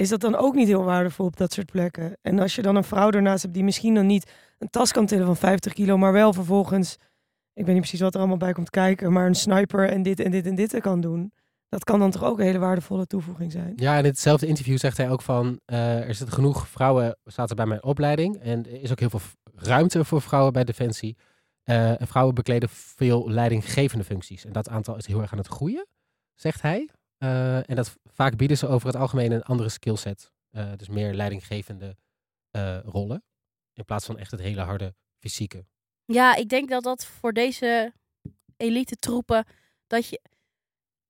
[0.00, 2.16] Is dat dan ook niet heel waardevol op dat soort plekken?
[2.22, 5.06] En als je dan een vrouw ernaast hebt die misschien dan niet een tas kan
[5.06, 6.96] tillen van 50 kilo, maar wel vervolgens,
[7.52, 10.20] ik weet niet precies wat er allemaal bij komt kijken, maar een sniper en dit
[10.20, 11.32] en dit en dit kan doen.
[11.68, 13.72] Dat kan dan toch ook een hele waardevolle toevoeging zijn?
[13.76, 17.66] Ja, in hetzelfde interview zegt hij ook van, eh, er zitten genoeg vrouwen zaten bij
[17.66, 19.20] mijn opleiding en er is ook heel veel
[19.54, 21.16] ruimte voor vrouwen bij Defensie.
[21.62, 25.46] Eh, en vrouwen bekleden veel leidinggevende functies en dat aantal is heel erg aan het
[25.46, 25.86] groeien,
[26.34, 26.88] zegt hij.
[27.22, 31.14] Eh, en dat vaak bieden ze over het algemeen een andere skillset, Eh, dus meer
[31.14, 31.96] leidinggevende
[32.50, 33.24] eh, rollen,
[33.72, 35.64] in plaats van echt het hele harde fysieke.
[36.04, 37.92] Ja, ik denk dat dat voor deze
[38.56, 39.46] elite troepen
[39.86, 40.20] Dat je,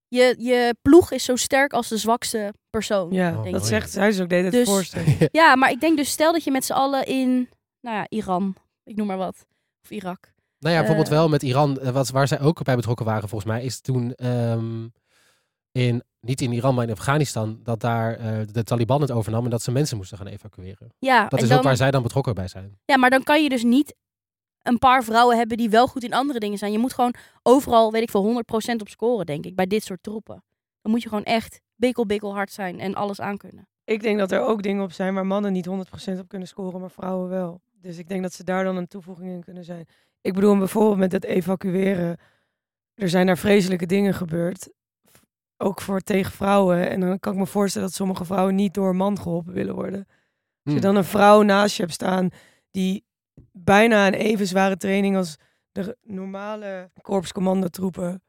[0.08, 3.12] je, je ploeg is zo sterk als de zwakste persoon.
[3.12, 3.68] Ja, Oh, denk dat ik.
[3.68, 5.16] zegt zij dus ook deed het Dus- voorstellen.
[5.32, 7.48] Ja, maar ik denk dus, stel dat je met z'n allen in,
[7.80, 9.46] nou ja, Iran, ik noem maar wat,
[9.82, 10.32] of Irak.
[10.58, 13.64] Nou ja, bijvoorbeeld wel met Iran, wat, waar zij ook bij betrokken waren volgens mij,
[13.64, 14.88] is toen ehm,
[15.72, 19.50] in, niet in Iran, maar in Afghanistan, dat daar eh, de Taliban het overnam en
[19.50, 20.88] dat ze mensen moesten gaan evacueren.
[20.98, 22.78] Ja, Dat is dan, ook waar zij dan betrokken bij zijn.
[22.84, 23.94] ja, maar dan kan je dus niet
[24.62, 26.72] een paar vrouwen hebben die wel goed in andere dingen zijn.
[26.72, 28.42] Je moet gewoon overal, weet ik veel,
[28.76, 30.44] 100% op scoren, denk ik, bij dit soort troepen.
[30.82, 33.68] Dan moet je gewoon echt bikkel, bikkel hard zijn en alles aankunnen.
[33.84, 36.80] Ik denk dat er ook dingen op zijn waar mannen niet 100% op kunnen scoren,
[36.80, 37.60] maar vrouwen wel.
[37.72, 39.86] Dus ik denk dat ze daar dan een toevoeging in kunnen zijn.
[40.20, 42.18] Ik bedoel bijvoorbeeld met het evacueren.
[42.94, 44.68] Er zijn daar vreselijke dingen gebeurd.
[45.62, 46.90] Ook voor tegen vrouwen.
[46.90, 49.74] En dan kan ik me voorstellen dat sommige vrouwen niet door een man geholpen willen
[49.74, 49.98] worden.
[49.98, 50.08] Als
[50.62, 50.80] je Hmm.
[50.80, 52.28] dan een vrouw naast je hebt staan
[52.70, 53.04] die
[53.52, 55.36] bijna een even zware training als
[55.72, 58.22] de normale korpscommandotroepen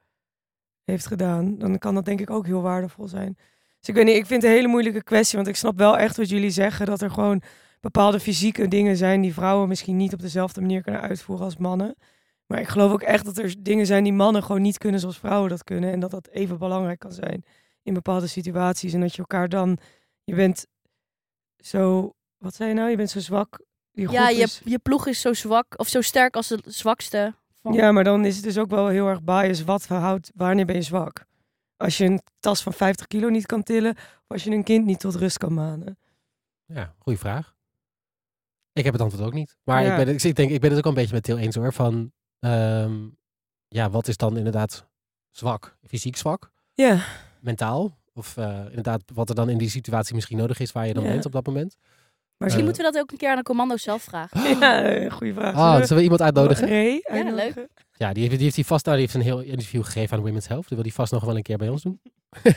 [0.84, 3.38] heeft gedaan, dan kan dat denk ik ook heel waardevol zijn.
[3.80, 5.98] Dus ik weet niet, ik vind het een hele moeilijke kwestie, want ik snap wel
[5.98, 7.42] echt wat jullie zeggen, dat er gewoon
[7.80, 11.96] bepaalde fysieke dingen zijn die vrouwen misschien niet op dezelfde manier kunnen uitvoeren als mannen.
[12.52, 15.18] Maar ik geloof ook echt dat er dingen zijn die mannen gewoon niet kunnen zoals
[15.20, 15.92] vrouwen dat kunnen.
[15.92, 17.44] En dat dat even belangrijk kan zijn
[17.84, 18.94] in bepaalde situaties.
[18.94, 19.78] En dat je elkaar dan,
[20.24, 20.66] je bent
[21.58, 22.90] zo, wat zei je nou?
[22.90, 23.62] Je bent zo zwak.
[23.92, 26.60] Die groep Ja, je, is- je ploeg is zo zwak, of zo sterk als de
[26.66, 27.34] zwakste.
[27.62, 29.64] Van, ja, maar dan is het dus ook wel heel erg bias.
[29.64, 31.26] Wat verhoudt, wanneer ben je zwak?
[31.78, 34.86] Als je een tas van 50 kilo niet kan tillen, of als je een kind
[34.86, 35.98] niet tot rust kan manen.
[36.66, 37.56] Ja, goede vraag.
[38.74, 39.58] Ik heb het antwoord ook niet.
[39.64, 39.96] Maar Ja.
[39.98, 41.74] ik, ben, ik, denk, ik ben het ook een beetje met Til eens hoor.
[41.74, 42.12] Van,
[42.42, 42.94] ehm,
[43.68, 44.86] ja, wat is dan inderdaad
[45.30, 45.78] zwak?
[45.88, 46.52] Fysiek zwak?
[46.74, 47.00] Ja,
[47.40, 47.98] Mentaal?
[48.14, 51.04] Of eh, inderdaad wat er dan in die situatie misschien nodig is waar je dan
[51.04, 51.10] Ja.
[51.10, 51.76] bent op dat moment?
[51.80, 51.90] maar
[52.50, 54.42] Eh, Misschien moeten we dat ook een keer aan de commando zelf vragen.
[54.60, 55.56] ja, goede vraag.
[55.56, 56.68] Oh, zullen we iemand uitnodigen?
[56.68, 57.68] Ray, Ja, leuk.
[57.92, 60.24] Ja, die heeft, die heeft hij vast, nou, die heeft een heel interview gegeven aan
[60.24, 60.68] Women's Health.
[60.68, 62.02] Die wil die vast nog wel een keer bij ons doen.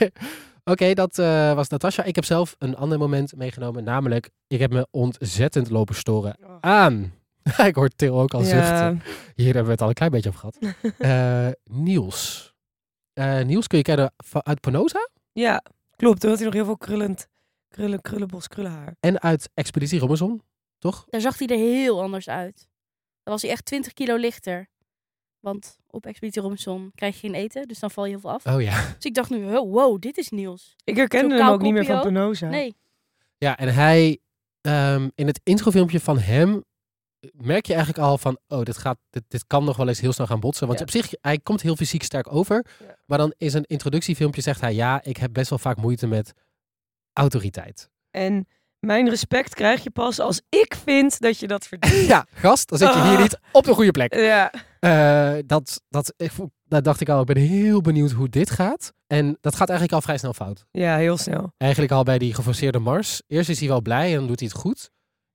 [0.64, 2.02] Oké, dat eh, was Natasha.
[2.02, 3.84] Ik heb zelf een ander moment meegenomen.
[3.84, 6.56] Namelijk, ik heb me ontzettend lopen storen Oh.
[6.60, 7.12] aan.
[7.68, 9.02] ik hoor Til ook al Ja, zuchten.
[9.34, 10.58] Hier hebben we het al een klein beetje over gehad.
[10.98, 12.52] Eh, Niels.
[13.12, 15.62] Eh, Niels kun je kennen uit Penosa ja,
[15.96, 16.20] klopt.
[16.20, 17.28] Toen had hij nog heel veel krullend,
[17.68, 18.96] krullen, krullenbos, krullenhaar.
[19.00, 20.42] en uit Expeditie Robinson,
[20.78, 21.04] toch?
[21.08, 22.56] Daar zag hij er heel anders uit.
[23.22, 24.68] Dan was hij echt 20 kilo lichter.
[25.40, 28.46] Want op Expeditie Robinson krijg je geen eten, dus dan val je heel veel af.
[28.46, 28.86] Oh ja.
[28.96, 30.76] Dus ik dacht nu, oh, wow, dit is Niels.
[30.84, 32.02] Ik herkende hem ook niet meer van?
[32.02, 32.48] Penosa.
[32.48, 32.74] Nee,
[33.38, 34.18] Ja, en hij,
[34.60, 36.64] ehm, in het introfilmpje van hem,
[37.32, 40.12] merk je eigenlijk al van, oh, dit, gaat, dit, dit kan nog wel eens heel
[40.12, 40.66] snel gaan botsen.
[40.66, 40.84] Want Ja.
[40.84, 42.64] op zich, hij komt heel fysiek sterk over.
[42.80, 42.96] Ja.
[43.06, 46.32] Maar dan in zijn introductiefilmpje zegt hij, ja, ik heb best wel vaak moeite met
[47.12, 47.90] autoriteit.
[48.10, 48.46] En
[48.78, 52.06] mijn respect krijg je pas als ik vind dat je dat verdient.
[52.14, 54.14] ja, gast, dan zit je hier niet op de goede plek.
[54.14, 54.52] ja.
[54.80, 56.30] Eh, dat, dat, ik,
[56.64, 58.92] daar dacht ik al, ik ben heel benieuwd hoe dit gaat.
[59.06, 60.66] En dat gaat eigenlijk al vrij snel fout.
[60.70, 61.52] ja, heel snel.
[61.56, 63.22] Eigenlijk al bij die geforceerde mars.
[63.26, 64.90] Eerst is hij wel blij en dan doet hij het goed.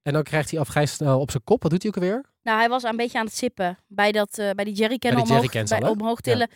[0.10, 1.62] En dan krijgt hij al vrij snel op zijn kop.
[1.62, 2.26] Wat doet hij ook alweer?
[2.42, 3.78] nou hij was een beetje aan het sippen.
[3.88, 6.50] Bij, dat, eh, bij die jerrycan Bij die omhoog, jerrycans bij, al, omhoog tillen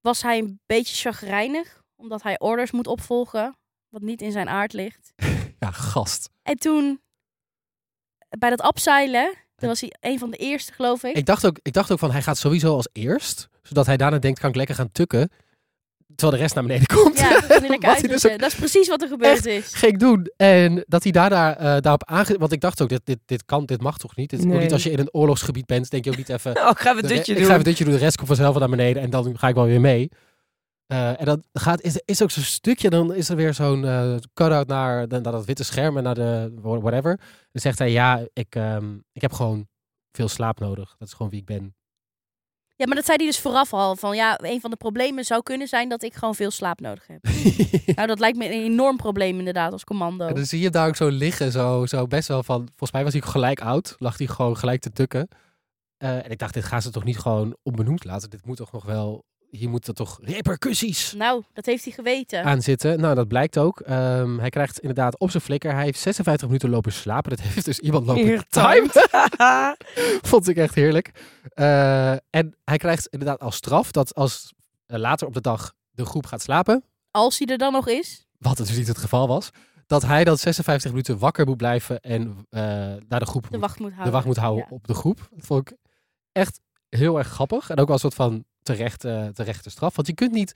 [0.00, 1.82] was hij een beetje chagrijnig.
[1.96, 3.56] Omdat hij orders moet opvolgen,
[3.88, 5.12] wat niet in zijn aard ligt.
[5.58, 6.30] Ja, gast.
[6.42, 7.00] En toen,
[8.38, 11.16] bij dat abseilen, toen was hij een van de eerste, geloof ik.
[11.16, 13.48] Ik dacht, ook, ik dacht ook van, hij gaat sowieso als eerst.
[13.62, 15.30] Zodat hij daarna denkt, kan ik lekker gaan tukken.
[16.16, 17.18] Terwijl de rest naar beneden komt.
[17.18, 19.74] Ja, dat, dus dat is precies wat er gebeurd is.
[19.74, 20.30] Gek doen.
[20.36, 22.38] En dat hij daarna, eh, daarop aange...
[22.38, 24.30] Want ik dacht ook, dit, dit, dit kan, dit mag toch niet?
[24.30, 24.58] Dit, Nee.
[24.58, 26.56] niet als je in een oorlogsgebied bent, denk je ook niet even...
[26.62, 27.46] Oh, ik ga even dutje ik doen.
[27.46, 29.02] ga even dutje doen, de rest komt vanzelf naar beneden.
[29.02, 30.08] En dan ga ik wel weer mee.
[30.86, 34.14] Eh, en dan gaat, is, is ook zo'n stukje, dan is er weer zo'n eh
[34.34, 37.16] cut-out naar, naar dat witte scherm en naar de whatever.
[37.52, 39.68] Dan zegt hij, ja, ik, ehm, ik heb gewoon
[40.12, 40.94] veel slaap nodig.
[40.98, 41.74] Dat is gewoon wie ik ben.
[42.76, 43.96] Ja, maar dat zei hij dus vooraf al.
[43.96, 47.06] Van ja, een van de problemen zou kunnen zijn dat ik gewoon veel slaap nodig
[47.06, 47.22] heb.
[47.96, 50.26] nou, dat lijkt me een enorm probleem inderdaad als commando.
[50.26, 52.66] En dan zie je hem daar ook zo liggen, zo, zo best wel van...
[52.66, 55.28] Volgens mij was hij gelijk oud, lag hij gewoon gelijk te tukken.
[55.96, 58.30] Eh, en ik dacht, dit gaan ze toch niet gewoon onbenoemd laten?
[58.30, 59.24] Dit moet toch nog wel...
[59.56, 62.44] Hier moeten toch repercussies Nou, dat heeft hij geweten.
[62.44, 63.00] aan zitten.
[63.00, 63.80] Nou, dat blijkt ook.
[63.80, 65.72] Ehm, hij krijgt inderdaad op zijn flikker.
[65.74, 67.30] Hij heeft 56 minuten lopen slapen.
[67.30, 68.88] Dat heeft dus iemand lopen time.
[68.88, 69.08] timed.
[70.30, 71.10] Vond ik echt heerlijk.
[71.54, 74.52] Eh, en hij krijgt inderdaad als straf dat als
[74.86, 76.84] eh, later op de dag de groep gaat slapen...
[77.10, 78.26] Als hij er dan nog is.
[78.38, 79.50] wat dus niet het geval was...
[79.86, 82.62] dat hij dan 56 minuten wakker moet blijven en eh,
[83.08, 84.04] naar de groep De moet wacht moet houden.
[84.06, 84.74] de wacht moet houden Ja.
[84.76, 85.28] op de groep.
[85.30, 85.76] Dat vond ik
[86.32, 87.70] echt heel erg grappig.
[87.70, 89.96] En ook wel een soort van terechte, terechte straf.
[89.96, 90.54] Want je kunt niet...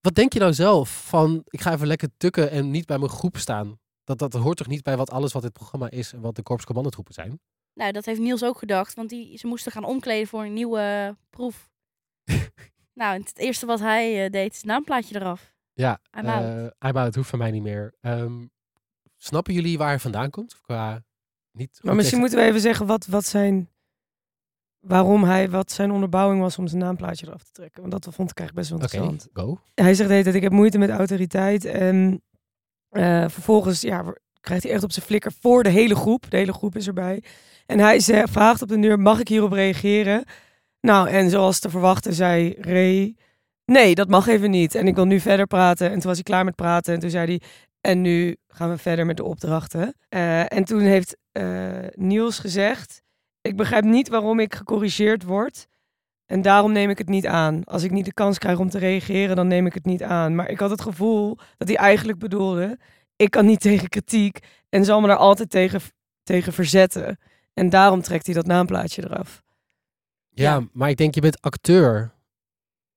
[0.00, 1.42] Wat denk je nou zelf van...
[1.44, 3.78] Ik ga even lekker tukken en niet bij mijn groep staan.
[4.04, 6.12] Dat, dat hoort toch niet bij wat alles wat dit programma is...
[6.12, 7.40] en wat de korpscommandotroepen zijn?
[7.74, 8.94] Nou, dat heeft Niels ook gedacht.
[8.94, 11.68] Want die, ze moesten gaan omkleden voor een nieuwe proef.
[12.94, 15.54] Nou, het eerste wat hij eh, deed is naamplaatje eraf.
[15.72, 16.44] Ja, I'm out.
[16.44, 17.94] eh, I'm out, hoeft van mij niet meer.
[18.00, 18.46] Ehm,
[19.16, 20.60] snappen jullie waar hij vandaan komt?
[20.60, 21.04] Qua
[21.52, 23.68] niet Maar misschien moeten we even zeggen wat, wat zijn...
[24.86, 27.80] Waarom hij, wat zijn onderbouwing was om zijn naamplaatje eraf te trekken.
[27.80, 29.28] Want dat vond ik eigenlijk best wel interessant.
[29.32, 29.58] go.
[29.74, 31.64] Hij zegt de hele tijd, ik heb moeite met autoriteit.
[31.64, 32.22] En
[32.90, 36.30] eh, vervolgens ja, krijgt hij echt op zijn flikker voor de hele groep.
[36.30, 37.22] De hele groep is erbij.
[37.66, 40.24] En hij ze- vraagt op de deur, mag ik hierop reageren?
[40.80, 43.16] Nou, en zoals te verwachten zei Ray,
[43.64, 44.74] nee, dat mag even niet.
[44.74, 45.86] En ik wil nu verder praten.
[45.86, 46.94] En toen was hij klaar met praten.
[46.94, 47.40] En toen zei hij,
[47.80, 49.94] en nu gaan we verder met de opdrachten.
[50.08, 53.02] Eh, en toen heeft eh, Niels gezegd,
[53.48, 55.66] ik begrijp niet waarom ik gecorrigeerd word.
[56.26, 57.64] En daarom neem ik het niet aan.
[57.64, 60.34] Als ik niet de kans krijg om te reageren, dan neem ik het niet aan.
[60.34, 62.78] Maar ik had het gevoel dat hij eigenlijk bedoelde:
[63.16, 65.80] ik kan niet tegen kritiek en zal me daar altijd tegen,
[66.22, 67.18] tegen verzetten.
[67.54, 69.42] En daarom trekt hij dat naamplaatje eraf.
[70.30, 70.66] Ja, Ja.
[70.72, 72.12] maar ik denk, je bent acteur.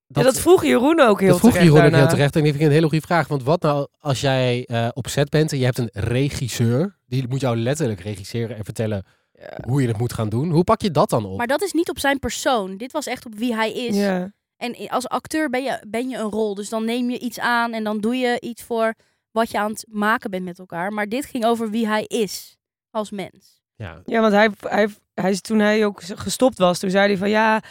[0.07, 2.35] Dat, ja, dat vroeg Jeroen ook heel dat vroeg terecht Jeroen ook heel terecht.
[2.35, 3.27] En ik vind het een hele goede vraag.
[3.27, 6.97] Want wat nou als jij eh, op set bent en je hebt een regisseur.
[7.05, 9.05] Die moet jou letterlijk regisseren en vertellen
[9.41, 9.57] Ja.
[9.67, 10.51] hoe je het moet gaan doen.
[10.51, 11.37] Hoe pak je dat dan op?
[11.37, 12.77] Maar dat is niet op zijn persoon.
[12.77, 13.95] Dit was echt op wie hij is.
[13.95, 14.31] Ja.
[14.57, 16.55] En als acteur ben je, ben je een rol.
[16.55, 18.93] Dus dan neem je iets aan en dan doe je iets voor
[19.31, 20.93] wat je aan het maken bent met elkaar.
[20.93, 22.57] Maar dit ging over wie hij is
[22.91, 23.61] als mens.
[23.75, 27.29] Ja, Ja, want hij, hij, hij, toen hij ook gestopt was, toen zei hij van
[27.29, 27.61] ja,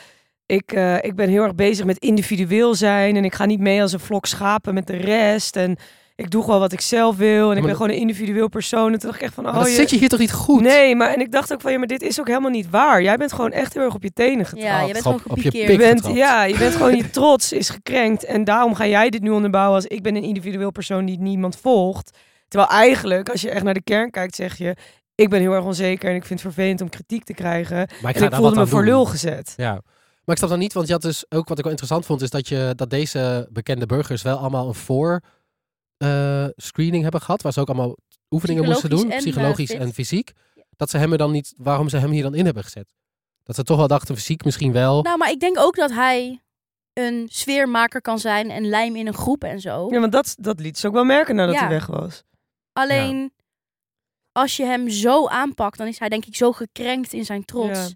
[0.47, 3.83] ik, eh, ik ben heel erg bezig met individueel zijn en ik ga niet mee
[3.83, 5.77] als een vlok schapen met de rest en
[6.17, 8.93] ik doe gewoon wat ik zelf wil en ik ben gewoon een individueel persoon.
[8.93, 9.75] En toen dacht ik echt van, maar oh dat je...
[9.75, 10.61] zit je hier toch niet goed?
[10.61, 13.03] Nee, maar en ik dacht ook van ja, maar dit is ook helemaal niet waar.
[13.03, 14.67] Jij bent gewoon echt heel erg op je tenen getrapt.
[14.67, 15.59] Ja, je bent Gewoon op je.
[15.59, 16.17] Je pik bent, getrapt.
[16.17, 18.25] ja, je bent gewoon je trots is gekrenkt.
[18.25, 21.57] En daarom ga jij dit nu onderbouwen als ik ben een individueel persoon die niemand
[21.57, 22.19] volgt.
[22.49, 24.77] Terwijl eigenlijk, als je echt naar de kern kijkt, zeg je...
[25.15, 27.77] Ik ben heel erg onzeker en ik vind het vervelend om kritiek te krijgen.
[28.03, 28.89] Maar ik en ik voelde wat me aan voor doen.
[28.89, 29.55] lul gezet.
[29.57, 29.73] Ja.
[29.73, 32.23] Maar ik snap dan niet, want je had dus ook wat ik wel interessant vond,
[32.23, 35.23] is dat, je, dat deze bekende burgers wel allemaal een voor
[35.97, 37.97] eh, screening hebben gehad, waar ze ook allemaal
[38.31, 40.33] oefeningen moesten doen, Psychologisch en, eh, psychologisch en fysiek.
[40.77, 42.95] Dat ze hem er dan niet, waarom ze hem hier dan in hebben gezet.
[43.43, 45.03] Dat ze toch wel dachten, fysiek misschien wel.
[45.03, 46.41] Nou, maar ik denk ook dat hij
[46.93, 49.89] een sfeermaker kan zijn en lijm in een groep en zo.
[49.91, 51.61] Ja, want dat, dat liet ze ook wel merken nadat Ja.
[51.61, 52.23] hij weg was.
[52.73, 53.33] Alleen
[54.33, 57.79] als je hem zo aanpakt, dan is hij denk ik zo gekrenkt in zijn trots.
[57.79, 57.95] Ja.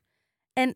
[0.53, 0.75] En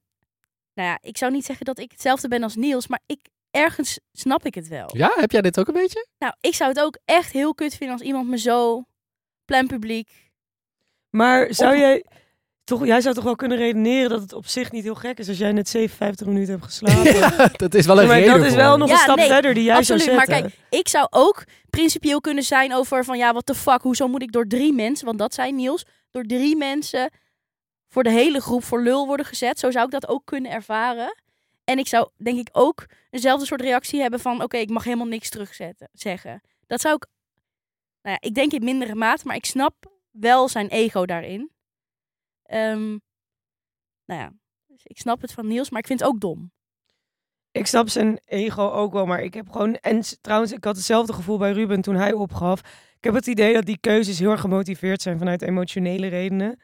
[0.74, 3.99] nou ja, ik zou niet zeggen dat ik hetzelfde ben als Niels, maar ik ergens
[4.12, 4.90] snap ik het wel.
[4.97, 6.07] Ja, heb jij dit ook een beetje?
[6.19, 8.85] Nou, ik zou het ook echt heel kut vinden als iemand me zo
[9.45, 10.09] plein publiek.
[11.11, 12.05] Maar zou Op- jij...
[12.64, 15.29] Toch, jij zou toch wel kunnen redeneren dat het op zich niet heel gek is
[15.29, 17.14] als jij net 57 minuten hebt geslapen.
[17.19, 19.27] Ja, dat is wel een maar reden dat is wel nog Ja, een stap nee,
[19.27, 20.03] verder die jij absoluut.
[20.03, 20.51] zou Maar zetten.
[20.51, 24.23] kijk, ik zou ook principieel kunnen zijn over van ja, what the fuck, hoezo moet
[24.23, 27.11] ik door drie mensen, want dat zijn Niels, door drie mensen
[27.88, 29.59] voor de hele groep voor lul worden gezet.
[29.59, 31.14] Zo zou ik dat ook kunnen ervaren.
[31.64, 35.07] En ik zou denk ik ook eenzelfde soort reactie hebben van oké, ik mag helemaal
[35.07, 36.40] niks terugzetten, zeggen.
[36.66, 37.07] Dat zou ik,
[38.03, 39.74] nou ja, ik denk in mindere mate, maar ik snap
[40.11, 41.50] wel zijn ego daarin.
[42.42, 42.88] Ehm,
[44.05, 44.33] nou ja,
[44.66, 46.53] dus ik snap het van Niels, maar ik vind het ook dom.
[47.50, 49.74] Ik snap zijn ego ook wel, maar ik heb gewoon...
[49.74, 52.61] En trouwens, ik had hetzelfde gevoel bij Ruben toen hij opgaf.
[52.96, 56.59] Ik heb het idee dat die keuzes heel erg gemotiveerd zijn vanuit emotionele redenen.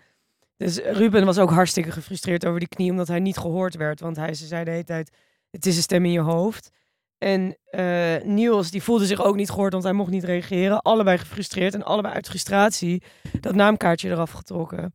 [0.61, 4.01] Dus Ruben was ook hartstikke gefrustreerd over die knie, omdat hij niet gehoord werd.
[4.01, 5.11] Want hij ze zei de hele tijd,
[5.51, 6.71] het is een stem in je hoofd.
[7.19, 10.83] En eh, Niels, die voelde zich ook niet gehoord, want hij mocht niet reageren.
[10.83, 13.03] Allebei gefrustreerd en allebei uit frustratie
[13.41, 14.95] dat naamkaartje eraf getrokken.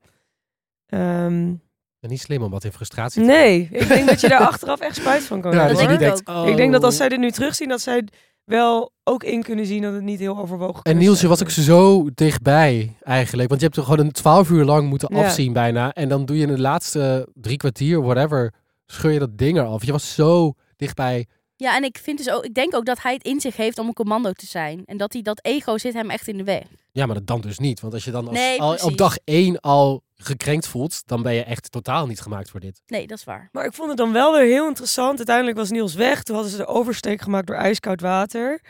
[0.86, 1.54] Ehm,
[2.00, 4.96] niet slim om wat in frustratie te nee, ik denk dat je daar achteraf echt
[4.96, 5.78] spijt van kan Ja, hebben.
[5.78, 6.48] dat je denk ik oh.
[6.48, 8.08] Ik denk dat als zij dit nu terugzien, dat zij
[8.46, 11.42] wel ook in kunnen zien dat het niet heel overwogen En keuzes Niels, je was
[11.42, 13.50] ook zo dichtbij eigenlijk.
[13.50, 15.26] Want je hebt er gewoon een twaalf uur lang moeten Ja.
[15.26, 15.94] afzien bijna.
[15.94, 18.54] En dan doe je in de laatste drie kwartier, whatever,
[18.86, 19.86] scheur je dat ding eraf.
[19.86, 21.26] Je was zo dichtbij.
[21.56, 23.80] Ja, en ik vind dus ook, ik denk ook dat hij het in zich heeft
[23.80, 24.82] om een commando te zijn.
[24.86, 26.64] En dat hij dat ego zit hem echt in de weg.
[26.92, 27.80] Ja, maar dat dan dus niet.
[27.80, 31.34] Want als je dan als, Nee, al, op dag één al gekrenkt voelt, dan ben
[31.34, 32.82] je echt totaal niet gemaakt voor dit.
[32.88, 33.50] Nee, dat is waar.
[33.52, 35.18] Maar ik vond het dan wel weer heel interessant.
[35.18, 36.24] Uiteindelijk was Niels weg.
[36.24, 38.62] Toen hadden ze de oversteek gemaakt door ijskoud water.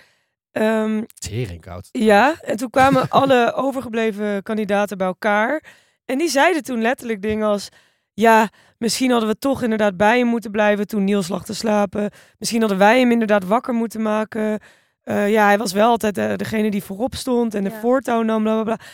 [0.51, 1.89] Ehm, Tering koud.
[1.91, 5.63] ja, en toen kwamen alle overgebleven kandidaten bij elkaar.
[6.05, 7.69] En die zeiden toen letterlijk dingen als...
[8.13, 12.12] Ja, misschien hadden we toch inderdaad bij hem moeten blijven toen Niels lag te slapen.
[12.38, 14.60] Misschien hadden wij hem inderdaad wakker moeten maken.
[15.01, 17.79] Eh, ja, hij was wel altijd eh, degene die voorop stond en de Ja.
[17.79, 18.86] voortouw nam, bla bla bla.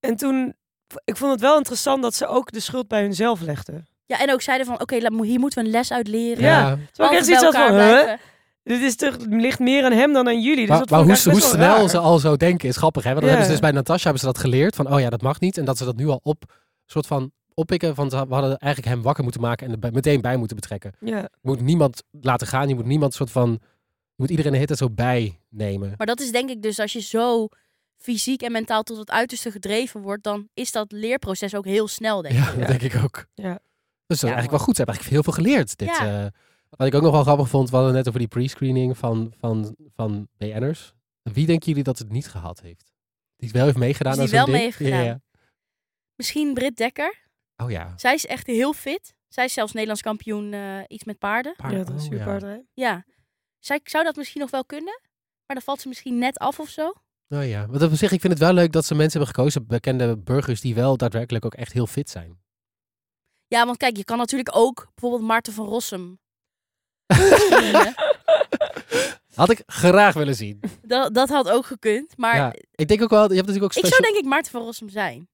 [0.00, 0.54] En toen,
[1.04, 3.86] ik vond het wel interessant dat ze ook de schuld bij hunzelf legden.
[4.06, 6.42] Ja, en ook zeiden van, oké, hier moeten we een les uit leren.
[6.42, 6.78] Ja.
[6.92, 7.06] Ja.
[7.06, 8.12] Ik echt bij van, huh?
[8.64, 10.60] Dit is toch, het ligt meer aan hem dan aan jullie.
[10.60, 11.88] Dus Maar, dat maar vond hoe, hoe snel raar.
[11.88, 13.02] ze al zo denken is grappig.
[13.04, 13.08] Hè?
[13.10, 13.36] Want dat Ja.
[13.36, 14.74] hebben ze dus bij Natasha hebben ze dat geleerd.
[14.76, 15.58] Van, oh ja, dat mag niet.
[15.58, 16.44] En dat ze dat nu al op
[16.86, 17.94] soort van oppikken.
[17.94, 20.92] Want we hadden eigenlijk hem wakker moeten maken en er bij- meteen bij moeten betrekken.
[21.00, 21.18] Ja.
[21.18, 22.68] Je moet niemand laten gaan.
[22.68, 23.50] Je moet niemand soort van...
[24.14, 25.94] Je moet iedereen de hele tijd zo bijnemen.
[25.96, 27.48] Maar dat is denk ik dus als je zo
[28.02, 32.22] fysiek en mentaal tot het uiterste gedreven wordt, dan is dat leerproces ook heel snel,
[32.22, 32.40] denk ik.
[32.44, 33.26] Ja, dat denk ik ook.
[33.34, 33.52] Ja.
[33.52, 33.60] Dus
[34.06, 34.76] dat is Ja, eigenlijk wel goed.
[34.76, 35.78] Ze hebben eigenlijk heel veel geleerd.
[35.78, 36.24] Dit, Ja.
[36.24, 36.30] eh.
[36.70, 39.76] wat ik ook nog wel grappig vond, we hadden net over die pre-screening van, van,
[39.94, 40.92] van BN'ers.
[41.22, 42.92] Wie denken jullie dat het niet gehad heeft?
[43.36, 44.56] Die wel heeft meegedaan Dus die wel ding?
[44.56, 45.22] mee heeft Ja, gedaan.
[46.16, 47.20] Misschien Britt Dekker.
[47.56, 47.64] ja.
[47.64, 47.92] Oh ja.
[47.96, 49.14] Zij is echt heel fit.
[49.28, 51.54] Zij is zelfs Nederlands kampioen eh, iets met paarden.
[51.56, 52.64] Paard- ja, dat is oh, superpaardrij.
[52.74, 53.04] Ja.
[53.58, 55.00] Zij zou dat misschien nog wel kunnen.
[55.46, 56.92] Maar dan valt ze misschien net af of zo.
[57.32, 57.66] Oh ja.
[57.66, 60.60] Want op zich, ik vind het wel leuk dat ze mensen hebben gekozen, bekende burgers,
[60.60, 62.40] die wel daadwerkelijk ook echt heel fit zijn.
[63.46, 66.18] Ja, want kijk, je kan natuurlijk ook bijvoorbeeld Maarten van Rossum.
[69.34, 70.60] Had ik graag willen zien.
[70.82, 72.16] dat, dat had ook gekund.
[72.16, 72.52] Maar ja.
[72.74, 74.00] Ik denk ook wel, je hebt natuurlijk ook ik special...
[74.00, 75.28] zou denk ik Maarten van Rossum zijn.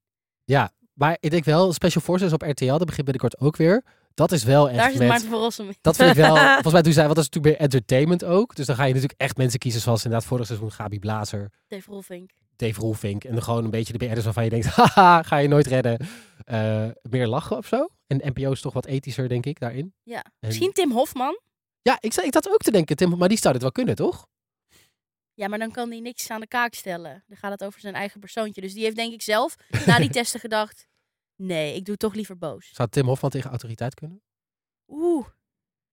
[0.44, 3.84] Ja, maar ik denk wel, Special Forces op RTL, dat begint binnenkort ook weer.
[4.18, 5.08] Dat is wel echt Daar zit met...
[5.08, 5.74] Maarten van Rossum in.
[5.80, 8.54] Dat vind ik wel, volgens mij doen zij, want dat is natuurlijk meer entertainment ook.
[8.54, 11.90] Dus dan ga je natuurlijk echt mensen kiezen zoals inderdaad vorig seizoen Gabi Blazer, Dave
[11.90, 12.30] Rolfink.
[12.56, 13.24] Dave Roelvink.
[13.24, 16.06] En dan gewoon een beetje de BN'ers waarvan je denkt, haha, ga je nooit redden.
[16.44, 17.88] Eh, meer lachen of zo.
[18.06, 19.94] En NPO is toch wat ethischer, denk ik, daarin.
[20.02, 20.22] Ja.
[20.22, 21.40] En- Misschien Tim Hofman.
[21.82, 23.94] Ja, ik, zat- ik zat ook te denken, Tim, maar die zou dit wel kunnen,
[23.94, 24.26] toch?
[25.34, 27.24] Ja, maar dan kan hij niks aan de kaak stellen.
[27.26, 28.60] Dan gaat het over zijn eigen persoontje.
[28.60, 29.54] Dus die heeft denk ik zelf
[29.86, 30.86] na die testen gedacht...
[31.42, 32.70] Nee, ik doe toch liever boos.
[32.72, 34.22] Zou Tim Hofman tegen autoriteit kunnen?
[34.88, 35.26] Oeh.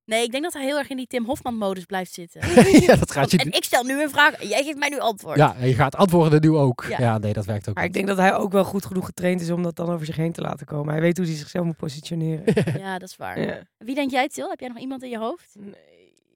[0.05, 2.41] Nee, ik denk dat hij heel erg in die Tim Hofman-modus blijft zitten.
[2.87, 3.37] ja, dat gaat je...
[3.37, 5.37] en ik stel nu een vraag jij geeft mij nu antwoord.
[5.37, 6.85] Ja, en je gaat antwoorden nu ook.
[6.89, 7.17] Ja, Ja.
[7.17, 9.49] nee, dat werkt ook Maar ik denk dat hij ook wel goed genoeg getraind is
[9.49, 10.91] om dat dan over zich heen te laten komen.
[10.93, 12.43] Hij weet hoe hij zichzelf moet positioneren.
[12.81, 13.39] Ja, dat is waar.
[13.39, 13.63] ja.
[13.77, 14.49] Wie denk jij, Til?
[14.49, 15.55] Heb jij nog iemand in je hoofd?
[15.59, 15.73] Nee.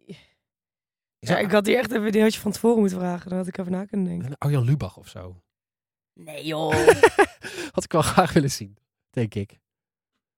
[0.05, 0.17] Ik
[1.27, 3.29] Ja, zou- ik had hier echt even, die had je van tevoren moeten vragen.
[3.29, 4.27] Dan had ik even na kunnen denken.
[4.27, 5.41] Een Arjan Lubach of zo.
[6.13, 6.71] Nee, joh.
[7.75, 8.77] Had ik wel graag willen zien,
[9.09, 9.59] denk ik.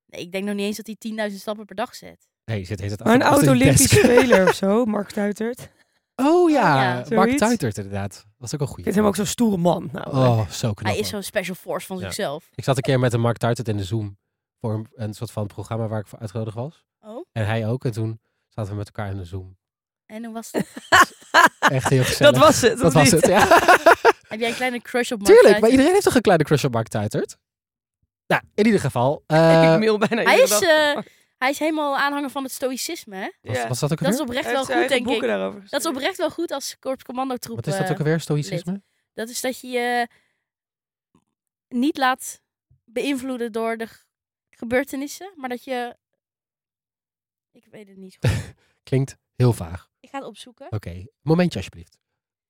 [0.05, 2.27] Nee, ik denk nog niet eens dat hij 10.000 stappen per dag zet.
[2.45, 5.69] Nee, zit heet het Maar een oud-Olympisch speler of zo, Mark Tuitert.
[6.15, 7.15] Oh ja, ja.
[7.15, 7.37] Mark.
[7.37, 8.25] Tuitert inderdaad.
[8.37, 8.83] Dat is ook een Ik goeie.
[8.83, 9.89] vind hem ook zo'n stoere man.
[9.91, 10.91] Nou, Oh, zo knap.
[10.91, 12.03] Hij is zo'n special force van Ja.
[12.03, 12.49] zichzelf.
[12.55, 14.17] Ik zat een keer met een Mark Tuitert in de Zoom.
[14.59, 16.83] Voor een, een soort van programma waar ik voor uitgenodigd was.
[17.01, 17.85] Oh, En hij ook.
[17.85, 19.57] En toen zaten we met elkaar in de Zoom.
[20.05, 20.67] en hoe was het?
[21.59, 22.33] Echt heel gezellig.
[22.33, 22.77] dat was het.
[22.79, 23.21] Dat was niet?
[23.21, 23.39] het, ja.
[24.31, 26.63] Heb jij een kleine crush op Mark Tuurlijk, maar iedereen heeft toch een kleine crush
[26.63, 27.37] op Mark Tuitert?
[28.31, 29.15] Nou, in ieder geval.
[29.27, 30.97] ik eh mail bijna Hij is, eh,
[31.37, 33.29] hij is helemaal aanhanger van het stoïcisme, hè?
[33.41, 33.67] was, Ja.
[33.67, 35.03] was dat ook Dat is oprecht wel goed, denk ik.
[35.03, 37.55] boeken daarover Dat is oprecht wel goed als Korps Commando troep.
[37.55, 38.19] Wat is dat eh, ook alweer?
[38.19, 38.83] Stoïcisme?
[39.13, 40.07] Dat is dat je je
[41.67, 42.41] niet laat
[42.85, 43.87] beïnvloeden door de
[44.49, 45.97] gebeurtenissen, maar dat je...
[47.51, 48.53] Ik weet het niet goed.
[48.89, 49.89] Klinkt heel vaag.
[49.99, 50.67] Ik ga het opzoeken.
[50.69, 51.97] Oké, momentje alsjeblieft.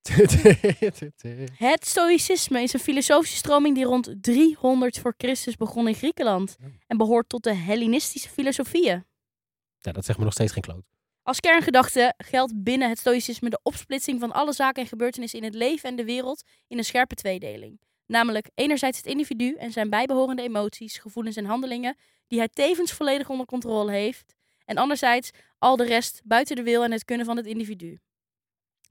[1.69, 6.67] Het stoïcisme is een filosofische stroming die rond 300 voor Christus begon in Griekenland Ja.
[6.87, 9.05] en behoort tot de Hellenistische filosofieën.
[9.79, 10.83] ja, dat zegt me nog steeds geen kloot.
[11.23, 15.55] Als kerngedachte geldt binnen het stoïcisme de opsplitsing van alle zaken en gebeurtenissen in het
[15.55, 17.79] leven en de wereld in een scherpe tweedeling.
[18.05, 21.95] Namelijk enerzijds het individu en zijn bijbehorende emoties, gevoelens en handelingen,
[22.27, 24.35] die hij tevens volledig onder controle heeft.
[24.65, 27.99] En anderzijds al de rest buiten de wil en het kunnen van het individu.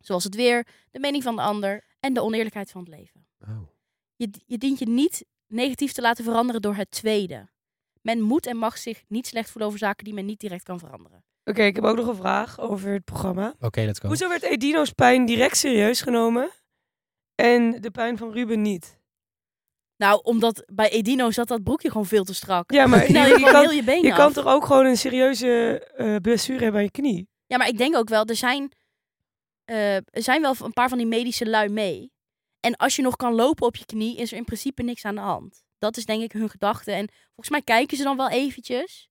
[0.00, 3.26] Zoals het weer, de mening van de ander en de oneerlijkheid van het leven.
[3.40, 3.68] Oh.
[4.16, 7.48] Je, je dient je niet negatief te laten veranderen door het tweede.
[8.02, 10.78] Men moet en mag zich niet slecht voelen over zaken die men niet direct kan
[10.78, 11.24] veranderen.
[11.44, 13.54] Oké, ik heb ook nog een vraag over het programma.
[13.60, 14.06] Oké, let's go.
[14.06, 16.50] Hoezo werd Edino's pijn direct serieus genomen
[17.34, 18.98] en de pijn van Ruben niet?
[19.96, 22.72] Nou, omdat bij Edino zat dat broekje gewoon veel te strak.
[22.72, 24.16] Ja, maar Nou, je, kan, heel je been je af.
[24.18, 27.28] kan toch ook gewoon een serieuze eh, blessure hebben aan je knie?
[27.46, 28.72] Ja, maar ik denk ook wel, er zijn,
[29.70, 32.12] eh, er zijn wel een paar van die medische lui mee.
[32.60, 35.14] En als je nog kan lopen op je knie, is er in principe niks aan
[35.14, 35.62] de hand.
[35.78, 36.92] Dat is denk ik hun gedachte.
[36.92, 39.08] En volgens mij kijken ze dan wel eventjes.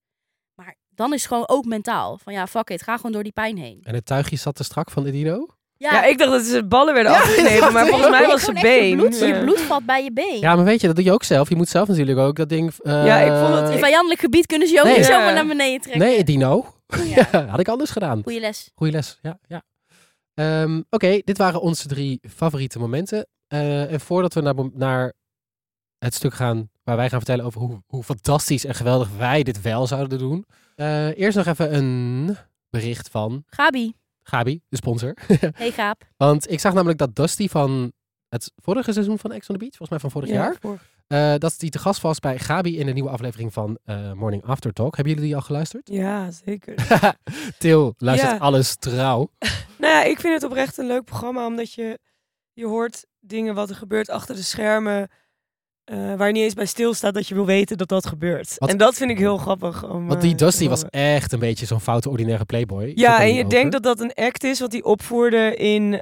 [0.56, 2.18] Maar dan is het gewoon ook mentaal.
[2.24, 3.80] Van ja, fuck it, ga gewoon door die pijn heen.
[3.84, 5.48] En het tuigje zat te strak van de dino?
[5.78, 8.98] Ja, ik dacht dat ze ballen werden Ja, afgesneden, maar volgens mij was Je been.
[8.98, 10.40] bloed, je bloed valt bij je been.
[10.40, 11.50] Ja, maar weet je, dat doe je ook zelf.
[11.50, 12.74] Je moet zelf natuurlijk ook dat ding...
[12.84, 14.98] eh, Ja, ik vond het- In vijandelijk gebied kunnen ze je ook Nee.
[14.98, 16.02] niet zomaar naar beneden trekken.
[16.02, 16.66] Nee, dino.
[17.06, 18.24] Ja, had ik anders gedaan.
[18.24, 18.72] Goeie les.
[18.76, 19.40] Goeie les, ja.
[19.48, 19.64] ja.
[20.40, 23.28] Ehm, Oké, dit waren onze drie favoriete momenten.
[23.48, 25.14] Eh, en voordat we naar, naar
[25.98, 29.62] het stuk gaan waar wij gaan vertellen over hoe, hoe fantastisch en geweldig wij dit
[29.62, 30.46] wel zouden doen.
[30.76, 32.36] eh, eerst nog even een
[32.70, 33.94] bericht van Gabi.
[34.24, 35.18] Gabi, de sponsor.
[35.54, 36.02] Hey Gaap.
[36.18, 37.92] Want ik zag namelijk dat Dusty van
[38.30, 41.34] het vorige seizoen van Ex on the Beach, volgens mij van vorig jaar, voor- eh,
[41.38, 44.74] dat die te gast was bij Gabi in de nieuwe aflevering van eh, Morning After
[44.74, 44.96] Talk.
[44.96, 45.90] Hebben jullie die al geluisterd?
[45.92, 46.74] Ja, zeker.
[47.58, 48.38] Til luistert Ja.
[48.38, 49.30] alles trouw.
[49.78, 52.00] Nou ja, ik vind het oprecht een leuk programma, omdat je,
[52.54, 55.10] je hoort dingen wat er gebeurt achter de schermen.
[55.84, 58.56] eh, waar je niet eens bij stilstaat dat je wil weten dat dat gebeurt.
[58.58, 59.90] Wat- en dat vind ik heel grappig.
[59.90, 62.92] Om, Want die Dusty was echt een beetje zo'n foute ordinaire playboy.
[62.96, 63.50] Ja, en je over.
[63.50, 65.94] denkt dat dat een act is wat hij opvoerde in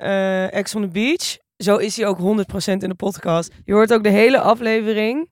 [0.50, 1.38] Ex on the Beach.
[1.58, 2.22] Zo is hij ook 100%
[2.66, 3.52] in de podcast.
[3.66, 5.32] Je hoort ook de hele aflevering.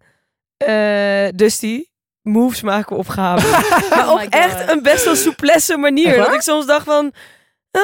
[0.57, 1.85] eh Dusty
[2.21, 3.41] moves maken op Gabi.
[3.89, 6.17] maar Oh op echt een best wel souplesse manier.
[6.17, 7.13] Dat ik soms dacht van...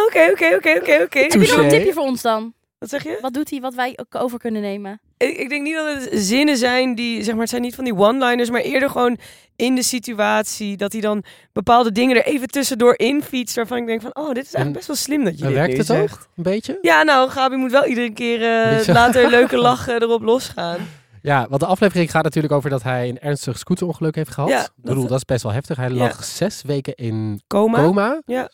[0.07, 1.19] Oké, oké, oké, oké, oké.
[1.19, 2.53] Heb je nog een tipje voor ons dan?
[2.77, 3.17] Wat zeg je?
[3.21, 5.01] Wat doet hij wat wij ook over kunnen nemen?
[5.22, 7.84] Ik, ik denk niet dat het zinnen zijn die, zeg maar, het zijn niet van
[7.84, 9.17] die one-liners, maar eerder gewoon
[9.55, 13.86] in de situatie dat hij dan bepaalde dingen er even tussendoor in fietst, waarvan ik
[13.86, 15.86] denk van, oh, dit is eigenlijk En- best wel slim dat je dit werkt het
[15.86, 16.13] zegt.
[16.13, 16.28] ook?
[16.36, 16.78] Een beetje?
[16.82, 20.78] Ja, nou, Gabi moet wel iedere keer eh, later leuke lachen erop losgaan.
[21.22, 24.49] Ja, want de aflevering gaat natuurlijk over dat hij een ernstig scooterongeluk heeft gehad.
[24.49, 25.78] Ja, ik bedoel, dat- dat is best wel heftig.
[25.78, 25.95] Hij Ja.
[25.95, 27.78] lag zes weken in Coma.
[27.84, 28.22] coma.
[28.26, 28.49] Ja.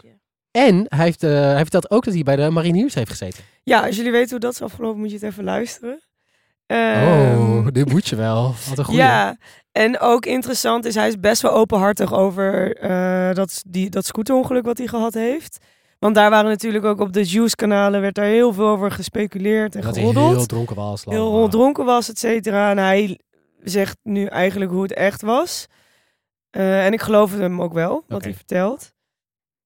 [0.52, 3.44] En hij, heeft, eh, hij vertelt ook dat hij bij de mariniers heeft gezeten.
[3.64, 6.00] ja, als jullie weten hoe dat is afgelopen, moet je het even luisteren.
[6.68, 8.54] Ehm, oh, dit moet je wel.
[8.70, 9.00] Wat een goeie.
[9.00, 9.38] Ja,
[9.72, 14.66] en ook interessant is, hij is best wel openhartig over eh, dat, die, dat scooterongeluk
[14.66, 15.58] wat hij gehad heeft.
[16.00, 19.82] Want daar waren natuurlijk ook op de Juice-kanalen, werd daar heel veel over gespeculeerd en
[19.82, 20.36] dat hij geroddeld.
[20.36, 21.06] heel dronken was.
[21.06, 22.70] heel dronken was, et cetera.
[22.72, 23.20] En hij
[23.64, 25.68] zegt nu eigenlijk hoe het echt was.
[26.50, 28.92] Eh, en ik geloof hem ook wel, wat hij vertelt.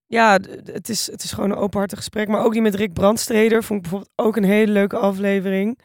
[0.06, 2.28] Ja, het is, het is gewoon een openhartig gesprek.
[2.28, 5.78] Maar ook die met Rick Brandstreder vond ik bijvoorbeeld ook een hele leuke aflevering.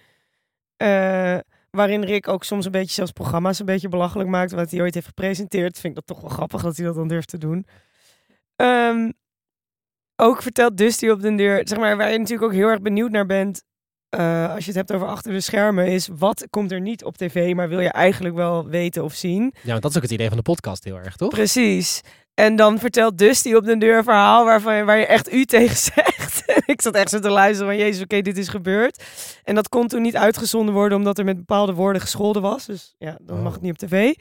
[0.77, 1.37] Eh,
[1.71, 4.51] waarin Rick ook soms een beetje zelfs programma's een beetje belachelijk maakt.
[4.51, 5.79] Wat hij ooit heeft gepresenteerd.
[5.79, 7.65] Vind ik dat toch wel grappig dat hij dat dan durft te doen.
[8.55, 9.11] Ehm,
[10.15, 13.11] ook vertelt Dusty op den deur, zeg maar, waar je natuurlijk ook heel erg benieuwd
[13.11, 13.63] naar bent.
[14.09, 17.17] eh, als je het hebt over achter de schermen, is wat komt er niet op
[17.17, 19.53] tv, maar wil je eigenlijk wel weten of zien.
[19.63, 21.29] Ja, want dat is ook het idee van de podcast heel erg, toch?
[21.29, 22.01] Precies.
[22.33, 25.75] En dan vertelt Dusty op den deur een verhaal waarvan waar je echt u tegen
[25.93, 26.16] zegt.
[26.73, 29.03] Ik zat echt zo te luisteren van, jezus, oké, dit is gebeurd.
[29.43, 32.65] En dat kon toen niet uitgezonden worden, omdat er met bepaalde woorden gescholden was.
[32.65, 33.53] Dus ja, dan mag Oh.
[33.53, 34.13] het niet op tv.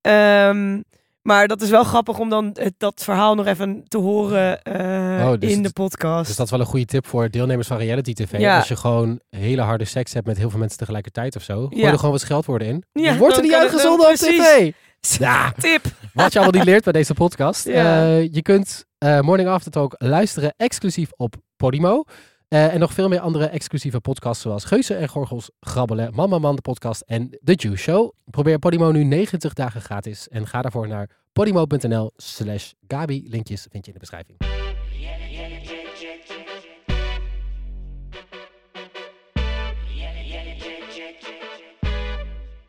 [0.00, 0.80] Ehm,
[1.22, 5.26] maar dat is wel grappig om dan het, dat verhaal nog even te horen eh,
[5.28, 6.26] Oh, dus in de podcast.
[6.26, 8.38] Dus dat is wel een goede tip voor deelnemers van reality tv.
[8.38, 8.56] Ja.
[8.58, 11.66] Als je gewoon hele harde seks hebt met heel veel mensen tegelijkertijd of zo.
[11.66, 11.90] Gooi Ja.
[11.90, 12.84] er gewoon wat scheldwoorden in.
[12.92, 14.72] Ja, Dan wordt er niet uitgezonden op tv.
[15.18, 15.84] Ja, Tip!
[16.14, 17.64] wat je allemaal niet leert bij deze podcast.
[17.78, 18.02] Ja.
[18.06, 22.04] Eh, je kunt eh, Morning After Talk luisteren exclusief op Podimo.
[22.48, 26.56] Eh, en nog veel meer andere exclusieve podcasts zoals Geuze en Gorgels, Grabbelen, Man Man
[26.56, 28.12] de podcast en The Juice Show.
[28.24, 33.26] Probeer Podimo nu 90 dagen gratis en ga daarvoor naar podimo.nl slash Gabi.
[33.28, 34.38] Linkjes vind je in de beschrijving.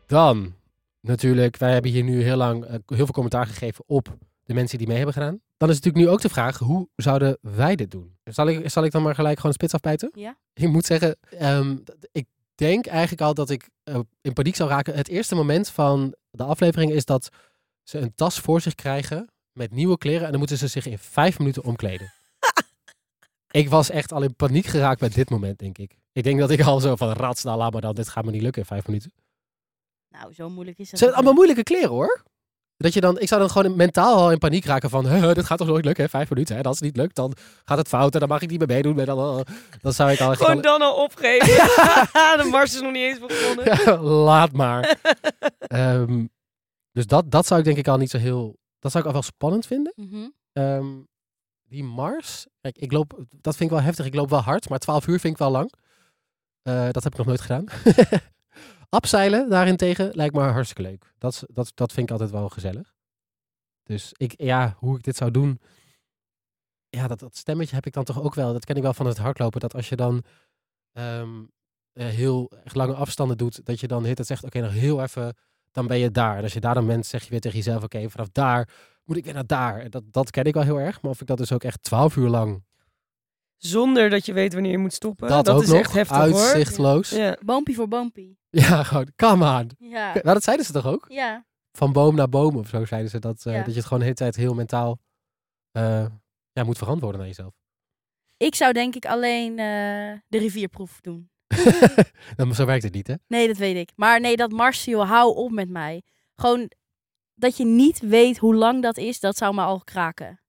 [0.06, 0.54] Dan
[1.00, 4.16] natuurlijk, wij hebben hier nu heel lang eh, heel veel commentaar gegeven op
[4.50, 5.40] de mensen die mee hebben gedaan.
[5.56, 8.16] Dan is natuurlijk nu ook de vraag, hoe zouden wij dit doen?
[8.24, 10.10] Zal ik, zal ik dan maar gelijk gewoon spits afbijten?
[10.14, 10.36] Ja.
[10.52, 11.76] Ik moet zeggen, ehm,
[12.12, 14.94] ik denk eigenlijk al dat ik eh, in paniek zou raken.
[14.94, 17.28] Het eerste moment van de aflevering is dat
[17.82, 20.98] ze een tas voor zich krijgen met nieuwe kleren en dan moeten ze zich in
[20.98, 22.12] vijf minuten omkleden.
[23.62, 25.98] ik was echt al in paniek geraakt bij dit moment, denk ik.
[26.12, 28.30] Ik denk dat ik al zo van rats, nou laat maar dan, dit gaat me
[28.30, 29.12] niet lukken in vijf minuten.
[30.08, 31.00] Nou, zo moeilijk is Het het.
[31.00, 32.22] zijn allemaal moeilijke kleren hoor.
[32.82, 35.44] Dat je dan, ik zou dan gewoon mentaal al in paniek raken van, "Huh, dit
[35.44, 36.10] gaat toch nooit lukken, hè?
[36.10, 36.54] vijf minuten.
[36.54, 36.60] Hè?
[36.60, 37.32] En als het niet lukt, dan
[37.64, 38.98] gaat het fout en dan mag ik niet meer meedoen.
[38.98, 41.46] En dan, eh, dan zou ik al Gewoon al- dan al opgeven.
[42.42, 43.64] de mars is nog niet eens begonnen.
[43.64, 44.98] Ja, laat maar.
[45.58, 46.26] Ehm,
[46.92, 49.14] dus dat, dat zou ik denk ik al niet zo heel, dat zou ik al
[49.20, 49.92] wel spannend vinden.
[49.96, 50.28] Mhm.
[50.52, 50.86] Ehm,
[51.64, 54.06] die Mars, kijk, ik loop, dat vind ik wel heftig.
[54.06, 55.72] Ik loop wel hard, maar 12 uur vind ik wel lang.
[56.62, 57.64] Eh, dat heb ik nog nooit gedaan.
[58.90, 61.12] Abseilen daarentegen lijkt me hartstikke leuk.
[61.18, 62.94] Dat, dat, dat vind ik altijd wel gezellig.
[63.82, 65.60] Dus ik, ja, hoe ik dit zou doen.
[66.88, 68.52] Ja, dat, dat stemmetje heb ik dan toch ook wel.
[68.52, 69.60] Dat ken ik wel van het hardlopen.
[69.60, 70.22] Dat als je dan
[70.92, 71.44] ehm,
[71.92, 75.36] eh, heel echt lange afstanden doet, dat je dan het zegt, oké, nog heel even,
[75.70, 76.36] dan ben je daar.
[76.36, 78.68] En als je daar dan bent, zeg je weer tegen jezelf, oké, vanaf daar
[79.04, 79.80] moet ik weer naar daar.
[79.80, 81.02] En Dat, dat ken ik wel heel erg.
[81.02, 82.64] Maar of ik dat dus ook echt 12 uur lang,
[83.56, 85.28] Zonder dat je weet wanneer je moet stoppen.
[85.28, 86.26] dat, Dat, ook is nog, echt heftig hoor.
[86.26, 87.10] uitzichtloos.
[87.10, 87.36] Ja.
[87.44, 87.88] Boompie voor
[88.60, 88.84] boompie.
[88.84, 89.70] gewoon, come on.
[89.78, 90.12] Ja.
[90.12, 91.04] Nou, dat zeiden ze toch ook?
[91.08, 91.44] Ja.
[91.72, 93.18] Van boom naar boom of zo zeiden ze.
[93.18, 93.58] Dat, eh, Ja.
[93.58, 94.98] dat je het gewoon de hele tijd heel mentaal
[95.70, 96.06] eh,
[96.52, 97.54] ja, moet verantwoorden naar jezelf.
[98.36, 101.30] Ik zou denk ik alleen eh, de rivierproef doen.
[102.36, 103.14] Dan, zo werkt het niet, hè?
[103.26, 103.90] Nee, dat weet ik.
[103.96, 106.02] Maar nee, dat Martial, hou op met mij.
[106.34, 106.70] Gewoon
[107.34, 110.40] dat je niet weet hoe lang dat is, dat zou me al kraken.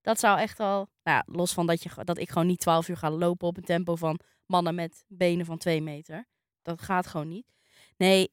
[0.00, 2.88] Dat zou echt al, nou ja, los van dat, je, dat ik gewoon niet 12
[2.88, 6.26] uur ga lopen op een tempo van mannen met benen van 2 meter.
[6.62, 7.46] Dat gaat gewoon niet.
[7.96, 8.30] Nee,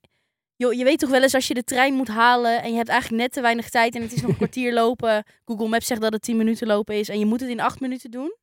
[0.56, 2.90] joh, je weet toch wel eens als je de trein moet halen en je hebt
[2.90, 5.24] eigenlijk net te weinig tijd en het is nog een kwartier lopen.
[5.46, 7.80] Google Maps zegt dat het 10 minuten lopen is en je moet het in 8
[7.80, 8.36] minuten doen.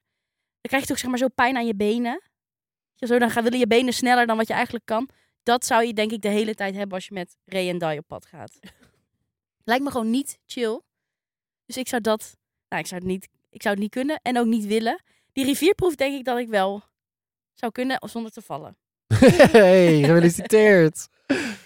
[0.61, 2.22] Dan krijg je toch zeg maar zo pijn aan je benen.
[2.95, 5.09] Ja, zo, dan gaan, willen je benen sneller dan wat je eigenlijk kan.
[5.43, 7.99] dat zou je denk ik de hele tijd hebben als je met Ray en Dai
[7.99, 8.59] op pad gaat.
[9.64, 10.80] Lijkt me gewoon niet chill.
[11.66, 12.37] Dus ik zou dat,
[12.68, 15.03] nou ik zou het niet, ik zou het niet kunnen en ook niet willen.
[15.33, 16.83] Die rivierproef denk ik dat ik wel
[17.55, 18.76] zou kunnen zonder te vallen.
[19.52, 21.08] hey, gefeliciteerd.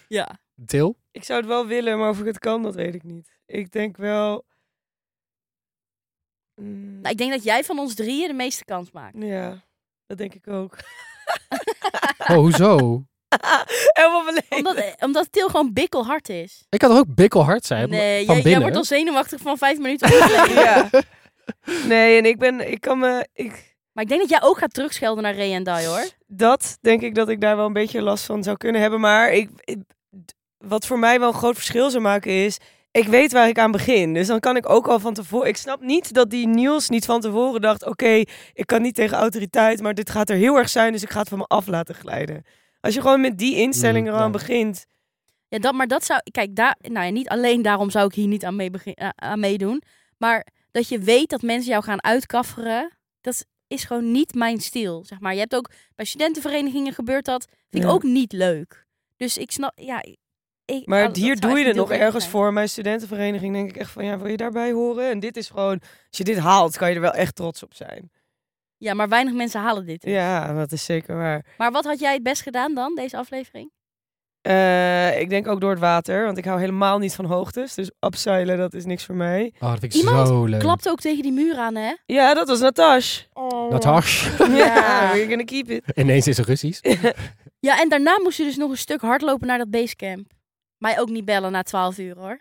[0.09, 0.39] Ja.
[0.67, 0.97] Til?
[1.13, 3.31] Ik zou het wel willen, maar of ik het kan, dat weet ik niet.
[3.47, 4.45] Ik denk wel...
[6.55, 9.15] Mm, Nou, ik denk dat jij van ons drieën de meeste kans maakt.
[9.19, 9.65] ja,
[10.07, 10.77] dat denk ik ook.
[12.19, 12.77] Oh, hoezo?
[13.93, 14.57] Helemaal verlegen.
[14.57, 16.67] Omdat, eh, omdat Til gewoon bikkelhard is.
[16.69, 17.89] Ik kan toch ook bikkelhard zijn?
[17.89, 20.09] Nee, van jij, jij wordt al zenuwachtig van vijf minuten.
[20.65, 20.91] Ja.
[21.87, 22.71] Nee, en ik ben...
[22.71, 23.29] Ik kan me...
[23.33, 26.09] Ik, Maar ik denk dat jij ook gaat terugschelden naar Ray en Dai hoor.
[26.27, 29.01] dat denk ik dat ik daar wel een beetje last van zou kunnen hebben.
[29.01, 29.83] Maar ik, ik-
[30.59, 32.59] wat voor mij wel een groot verschil zou maken is...
[32.91, 34.15] Ik weet waar ik aan begin.
[34.15, 35.49] Dus dan kan ik ook al van tevoren...
[35.49, 37.87] Ik snap niet dat die Niels niet van tevoren dacht...
[37.87, 38.23] Oké,
[38.53, 40.93] ik kan niet tegen autoriteit, maar dit gaat er heel erg zijn.
[40.93, 42.45] Dus ik ga het van me af laten glijden.
[42.81, 44.31] Als je gewoon met die instelling Mm, er aan ja.
[44.31, 44.87] begint...
[45.49, 46.21] Ja, dat, maar dat zou...
[46.31, 49.09] Kijk, daar, nou ja, niet alleen daarom zou ik hier niet aan, mee begin, eh,
[49.15, 49.83] aan meedoen.
[50.19, 52.97] Maar dat je weet dat mensen jou gaan uitkafferen...
[53.21, 55.33] Dat is gewoon niet mijn stijl, zeg maar.
[55.33, 55.71] Je hebt ook...
[55.95, 57.47] Bij studentenverenigingen gebeurt dat.
[57.71, 58.87] Vind ik ook niet leuk.
[59.17, 59.73] Dus ik snap...
[59.75, 60.03] Ja,
[60.65, 62.31] ik, Maar hier doe je het nog ergens zijn.
[62.31, 62.53] voor.
[62.53, 64.05] Mijn studentenvereniging denk ik echt van...
[64.05, 65.11] Ja, wil je daarbij horen?
[65.11, 65.81] En dit is gewoon...
[65.81, 68.11] Als je dit haalt, kan je er wel echt trots op zijn.
[68.77, 70.05] Ja, maar weinig mensen halen dit.
[70.05, 71.55] Ja, dat is zeker waar.
[71.57, 73.71] Maar wat had jij het best gedaan dan, deze aflevering?
[74.47, 77.75] Eh, ik denk ook door het water, want ik hou helemaal niet van hoogtes.
[77.75, 79.53] Dus abseilen, dat is niks voor mij.
[79.61, 80.61] Oh, dat vind ik Iemand zo leuk.
[80.61, 81.95] Klapt ook tegen die muur aan, hè?
[82.07, 83.23] Ja, dat was Natash.
[83.33, 83.71] Oh.
[84.57, 85.83] Ja, we're gonna keep it.
[85.95, 86.81] Ineens is het Russisch.
[87.59, 90.31] Ja, en daarna moest je dus nog een stuk hardlopen naar dat basecamp.
[90.79, 92.41] Mij ook niet bellen na 12 uur, hoor.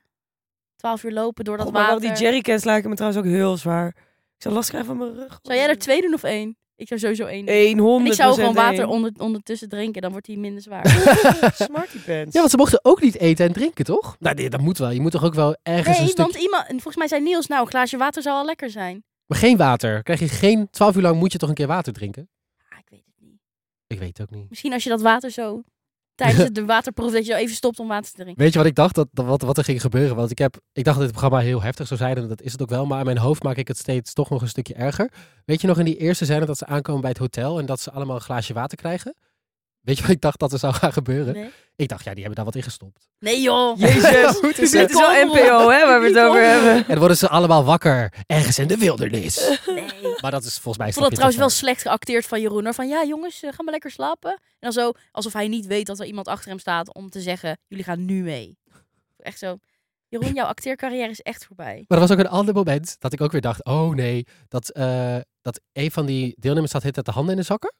[0.75, 2.09] 12 uur lopen door dat Oh, maar wel water.
[2.15, 3.87] die jerrycans lijken me trouwens ook heel zwaar.
[4.35, 5.39] Ik zou last krijgen van mijn rug.
[5.41, 6.57] Zou jij er twee doen of één?
[6.77, 7.85] Ik zou sowieso één doen.
[7.85, 10.87] 100 En ik zou gewoon water onder, ondertussen drinken, dan wordt hij minder zwaar.
[11.67, 12.33] Smarty pants.
[12.33, 14.15] Ja, want ze mochten ook niet eten en drinken, toch?
[14.19, 14.91] Nou, nee, dat moet wel.
[14.91, 16.25] Je moet toch ook wel ergens een nee, stuk...
[16.25, 19.03] want iemand, volgens mij zei Niels, nou, een glaasje water zou al lekker zijn.
[19.25, 20.03] Maar geen water.
[20.03, 20.69] Krijg je geen...
[20.69, 22.29] Twaalf uur lang moet je toch een keer water drinken?
[22.69, 23.39] Ah, ik weet het niet.
[23.87, 24.49] Ik weet het ook niet.
[24.49, 25.63] Misschien als je dat water zo,
[26.15, 28.43] tijdens de waterproef, dat je zo even stopt om water te drinken.
[28.43, 28.95] Weet je wat ik dacht?
[28.95, 30.15] Dat, dat, wat, wat er ging gebeuren?
[30.15, 32.15] Want ik, heb, ik dacht dat dit programma heel heftig zou zijn.
[32.15, 32.85] En dat is het ook wel.
[32.85, 35.11] Maar in mijn hoofd maak ik het steeds toch nog een stukje erger.
[35.45, 37.59] Weet je nog in die eerste scène dat ze aankomen bij het hotel...
[37.59, 39.15] en dat ze allemaal een glaasje water krijgen?
[39.85, 41.33] Weet je wat ik dacht dat er zou gaan gebeuren?
[41.33, 43.09] Nee, Ik dacht, ja, die hebben daar wat in gestopt.
[43.19, 43.77] nee joh.
[43.79, 46.75] Jezus, dit is wel NPO, hè, waar we het over hebben.
[46.75, 48.13] En dan worden ze allemaal wakker.
[48.27, 49.59] Ergens in de wildernis.
[49.65, 49.85] Nee.
[50.21, 50.87] Maar dat is volgens mij...
[50.87, 52.73] Ik vond dat trouwens wel slecht geacteerd van Jeroen.
[52.73, 54.31] Van ja, jongens, eh, ga maar lekker slapen.
[54.31, 57.21] En dan zo, alsof hij niet weet dat er iemand achter hem staat om te
[57.21, 58.57] zeggen: jullie gaan nu mee.
[59.17, 59.57] Echt zo.
[60.07, 61.85] Jeroen, jouw acteercarrière is echt voorbij.
[61.87, 63.65] Maar er was ook een ander moment dat ik ook weer dacht...
[63.65, 67.45] Oh nee, dat, eh, dat een van die deelnemers zat het de handen in de
[67.45, 67.73] zakken.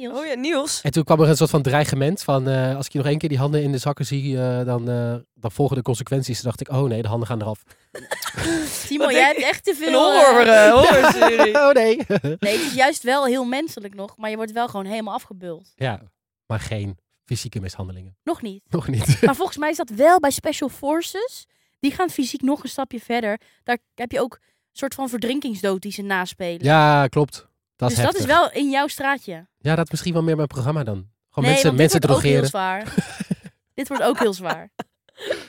[0.00, 0.18] Niels.
[0.18, 0.80] Oh ja, Niels.
[0.80, 2.48] En toen kwam er een soort van dreigement van...
[2.48, 4.38] eh, als ik je nog één keer die handen in de zakken zie...
[4.42, 6.36] eh, dan, eh, dan volgen de consequenties.
[6.40, 7.62] Toen dacht ik, oh nee, de handen gaan eraf.
[8.86, 10.12] Simon, Wat jij hebt echt te Een veel.
[10.12, 11.54] horror, eh, horrorserie.
[11.64, 11.96] oh nee.
[12.38, 15.72] Nee, het is juist wel heel menselijk nog, maar je wordt wel gewoon helemaal afgebeuld.
[15.76, 16.00] ja,
[16.46, 18.16] maar geen fysieke mishandelingen.
[18.24, 18.62] Nog niet.
[18.68, 19.22] Nog niet.
[19.22, 21.46] Maar volgens mij is dat wel bij Special Forces.
[21.80, 23.40] Die gaan fysiek nog een stapje verder.
[23.62, 26.64] Daar heb je ook een soort van verdrinkingsdood die ze naspelen.
[26.64, 27.48] ja, klopt.
[27.80, 29.46] Dat is dus dat is wel in jouw straatje.
[29.58, 31.08] Ja, dat is misschien wel meer mijn programma dan.
[31.30, 32.94] Gewoon nee, mensen, mensen dit wordt ook heel zwaar.
[33.74, 34.70] dit wordt ook heel zwaar.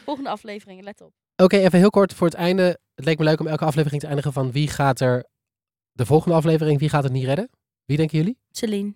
[0.03, 1.13] Volgende aflevering, let op.
[1.36, 2.79] Oké, even heel kort voor het einde.
[2.95, 5.25] Het leek me leuk om elke aflevering te eindigen van wie gaat er...
[5.91, 7.49] De volgende aflevering, wie gaat het niet redden?
[7.86, 8.38] Wie denken jullie?
[8.51, 8.93] Celine.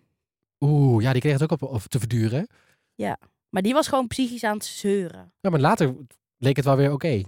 [0.59, 2.47] Oeh, ja, die kreeg het ook op, op te verduren.
[2.95, 3.13] hè?
[3.49, 5.33] Maar die was gewoon psychisch aan het zeuren.
[5.39, 5.95] Ja, maar later
[6.38, 7.21] leek het wel weer oké.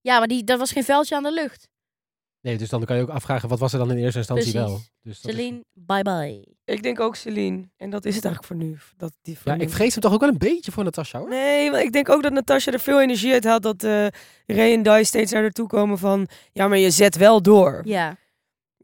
[0.00, 1.68] Ja, maar die, dat was geen veldje aan de lucht.
[2.40, 4.68] Nee, dus dan kan je ook afvragen, wat was er dan in eerste instantie Precies.
[4.70, 4.80] wel?
[5.02, 6.46] Dus dat is- Celine, bye bye.
[6.64, 7.68] Ik denk ook Celine.
[7.76, 8.78] En dat is het eigenlijk voor nu.
[8.96, 9.64] Dat die voor Ja, nu.
[9.64, 11.28] ik vrees hem toch ook wel een beetje voor Natasha, hoor.
[11.28, 13.62] Nee, maar ik denk ook dat Natasja er veel energie uit had.
[13.62, 14.06] Dat eh
[14.46, 16.28] Ray en Dai steeds naar haar toe komen van...
[16.52, 17.80] Ja, maar je zet wel door.
[17.84, 18.16] Ja.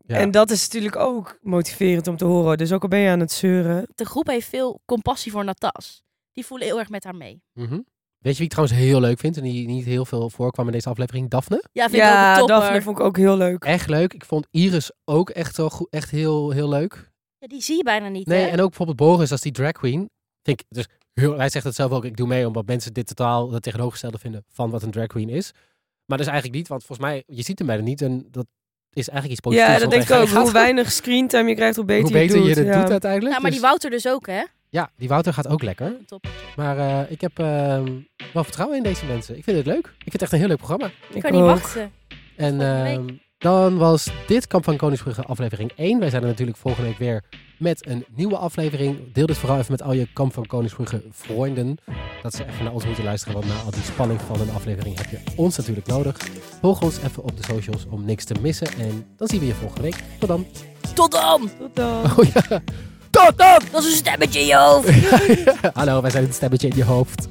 [0.07, 0.17] Ja.
[0.17, 2.59] En dat is natuurlijk ook motiverend om te horen.
[2.59, 3.89] Dus ook al ben je aan het zeuren.
[3.95, 6.05] De groep heeft veel compassie voor Natas.
[6.33, 7.43] Die voelen heel erg met haar mee.
[7.53, 7.79] Mhm.
[8.27, 10.73] Weet je wie ik trouwens heel leuk vind en die niet heel veel voorkwam in
[10.73, 11.31] deze aflevering?
[11.31, 11.65] Daphne.
[11.73, 12.47] Ja, vind ik ook een.
[12.47, 13.65] Daphne vond ik ook heel leuk.
[13.65, 14.15] Echt leuk.
[14.15, 17.11] Ik vond Iris ook echt, wel goed, echt heel, heel leuk.
[17.39, 18.47] Ja, die zie je bijna niet, Nee, hè?
[18.47, 20.11] en ook bijvoorbeeld Boris als die drag queen.
[20.43, 23.07] Vind ik, dus heel, hij zegt het zelf ook, ik doe mee omdat mensen dit
[23.07, 25.53] totaal het tegenovergestelde vinden van wat een drag queen is.
[26.07, 28.47] Maar dat is eigenlijk niet, want volgens mij, je ziet hem bijna niet en dat
[28.93, 29.73] is eigenlijk iets positiefs.
[29.73, 30.43] Ja, dat denk ik ook.
[30.43, 32.67] Hoe weinig screentime je krijgt, hoe beter, hoe beter je je het doet.
[32.67, 32.81] het ja.
[32.81, 33.35] doet uiteindelijk.
[33.35, 34.43] Ja, maar die Dus- Wouter dus ook, hè?
[34.69, 35.87] Ja, die Wouter gaat ook lekker.
[35.87, 36.39] Een toppertje.
[36.57, 37.93] Maar eh, ik heb ehm,
[38.33, 39.37] wel vertrouwen in deze mensen.
[39.37, 39.87] Ik vind het leuk.
[39.87, 40.91] Ik vind het echt een heel leuk programma.
[41.13, 41.47] Ik kan niet ook.
[41.49, 41.93] wachten.
[42.37, 43.05] En ehm,
[43.39, 45.99] Dan was dit Kamp van Koningsbrugge aflevering 1.
[45.99, 47.25] Wij zijn er natuurlijk volgende week weer
[47.59, 49.13] met een nieuwe aflevering.
[49.13, 51.79] Deel dit vooral even met al je Kamp van Koningsbrugge vrienden.
[52.23, 53.35] Dat ze even naar ons moeten luisteren.
[53.35, 56.17] Want na al die spanning van een aflevering heb je ons natuurlijk nodig.
[56.61, 58.67] Volg ons even op de socials om niks te missen.
[58.79, 60.03] En dan zien we je volgende week.
[60.19, 60.47] Tot dan.
[60.95, 61.51] Tot dan!
[61.59, 62.05] Tot dan.
[62.05, 62.63] Oh ja.
[63.17, 63.61] Tot dan!
[63.73, 64.89] Dat is een stemmetje in je hoofd.
[65.79, 67.29] Hallo, wij zijn het stemmetje in je hoofd.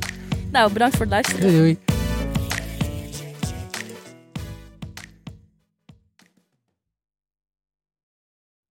[0.51, 1.41] nou, bedankt voor het luisteren.
[1.41, 1.94] Doei doei.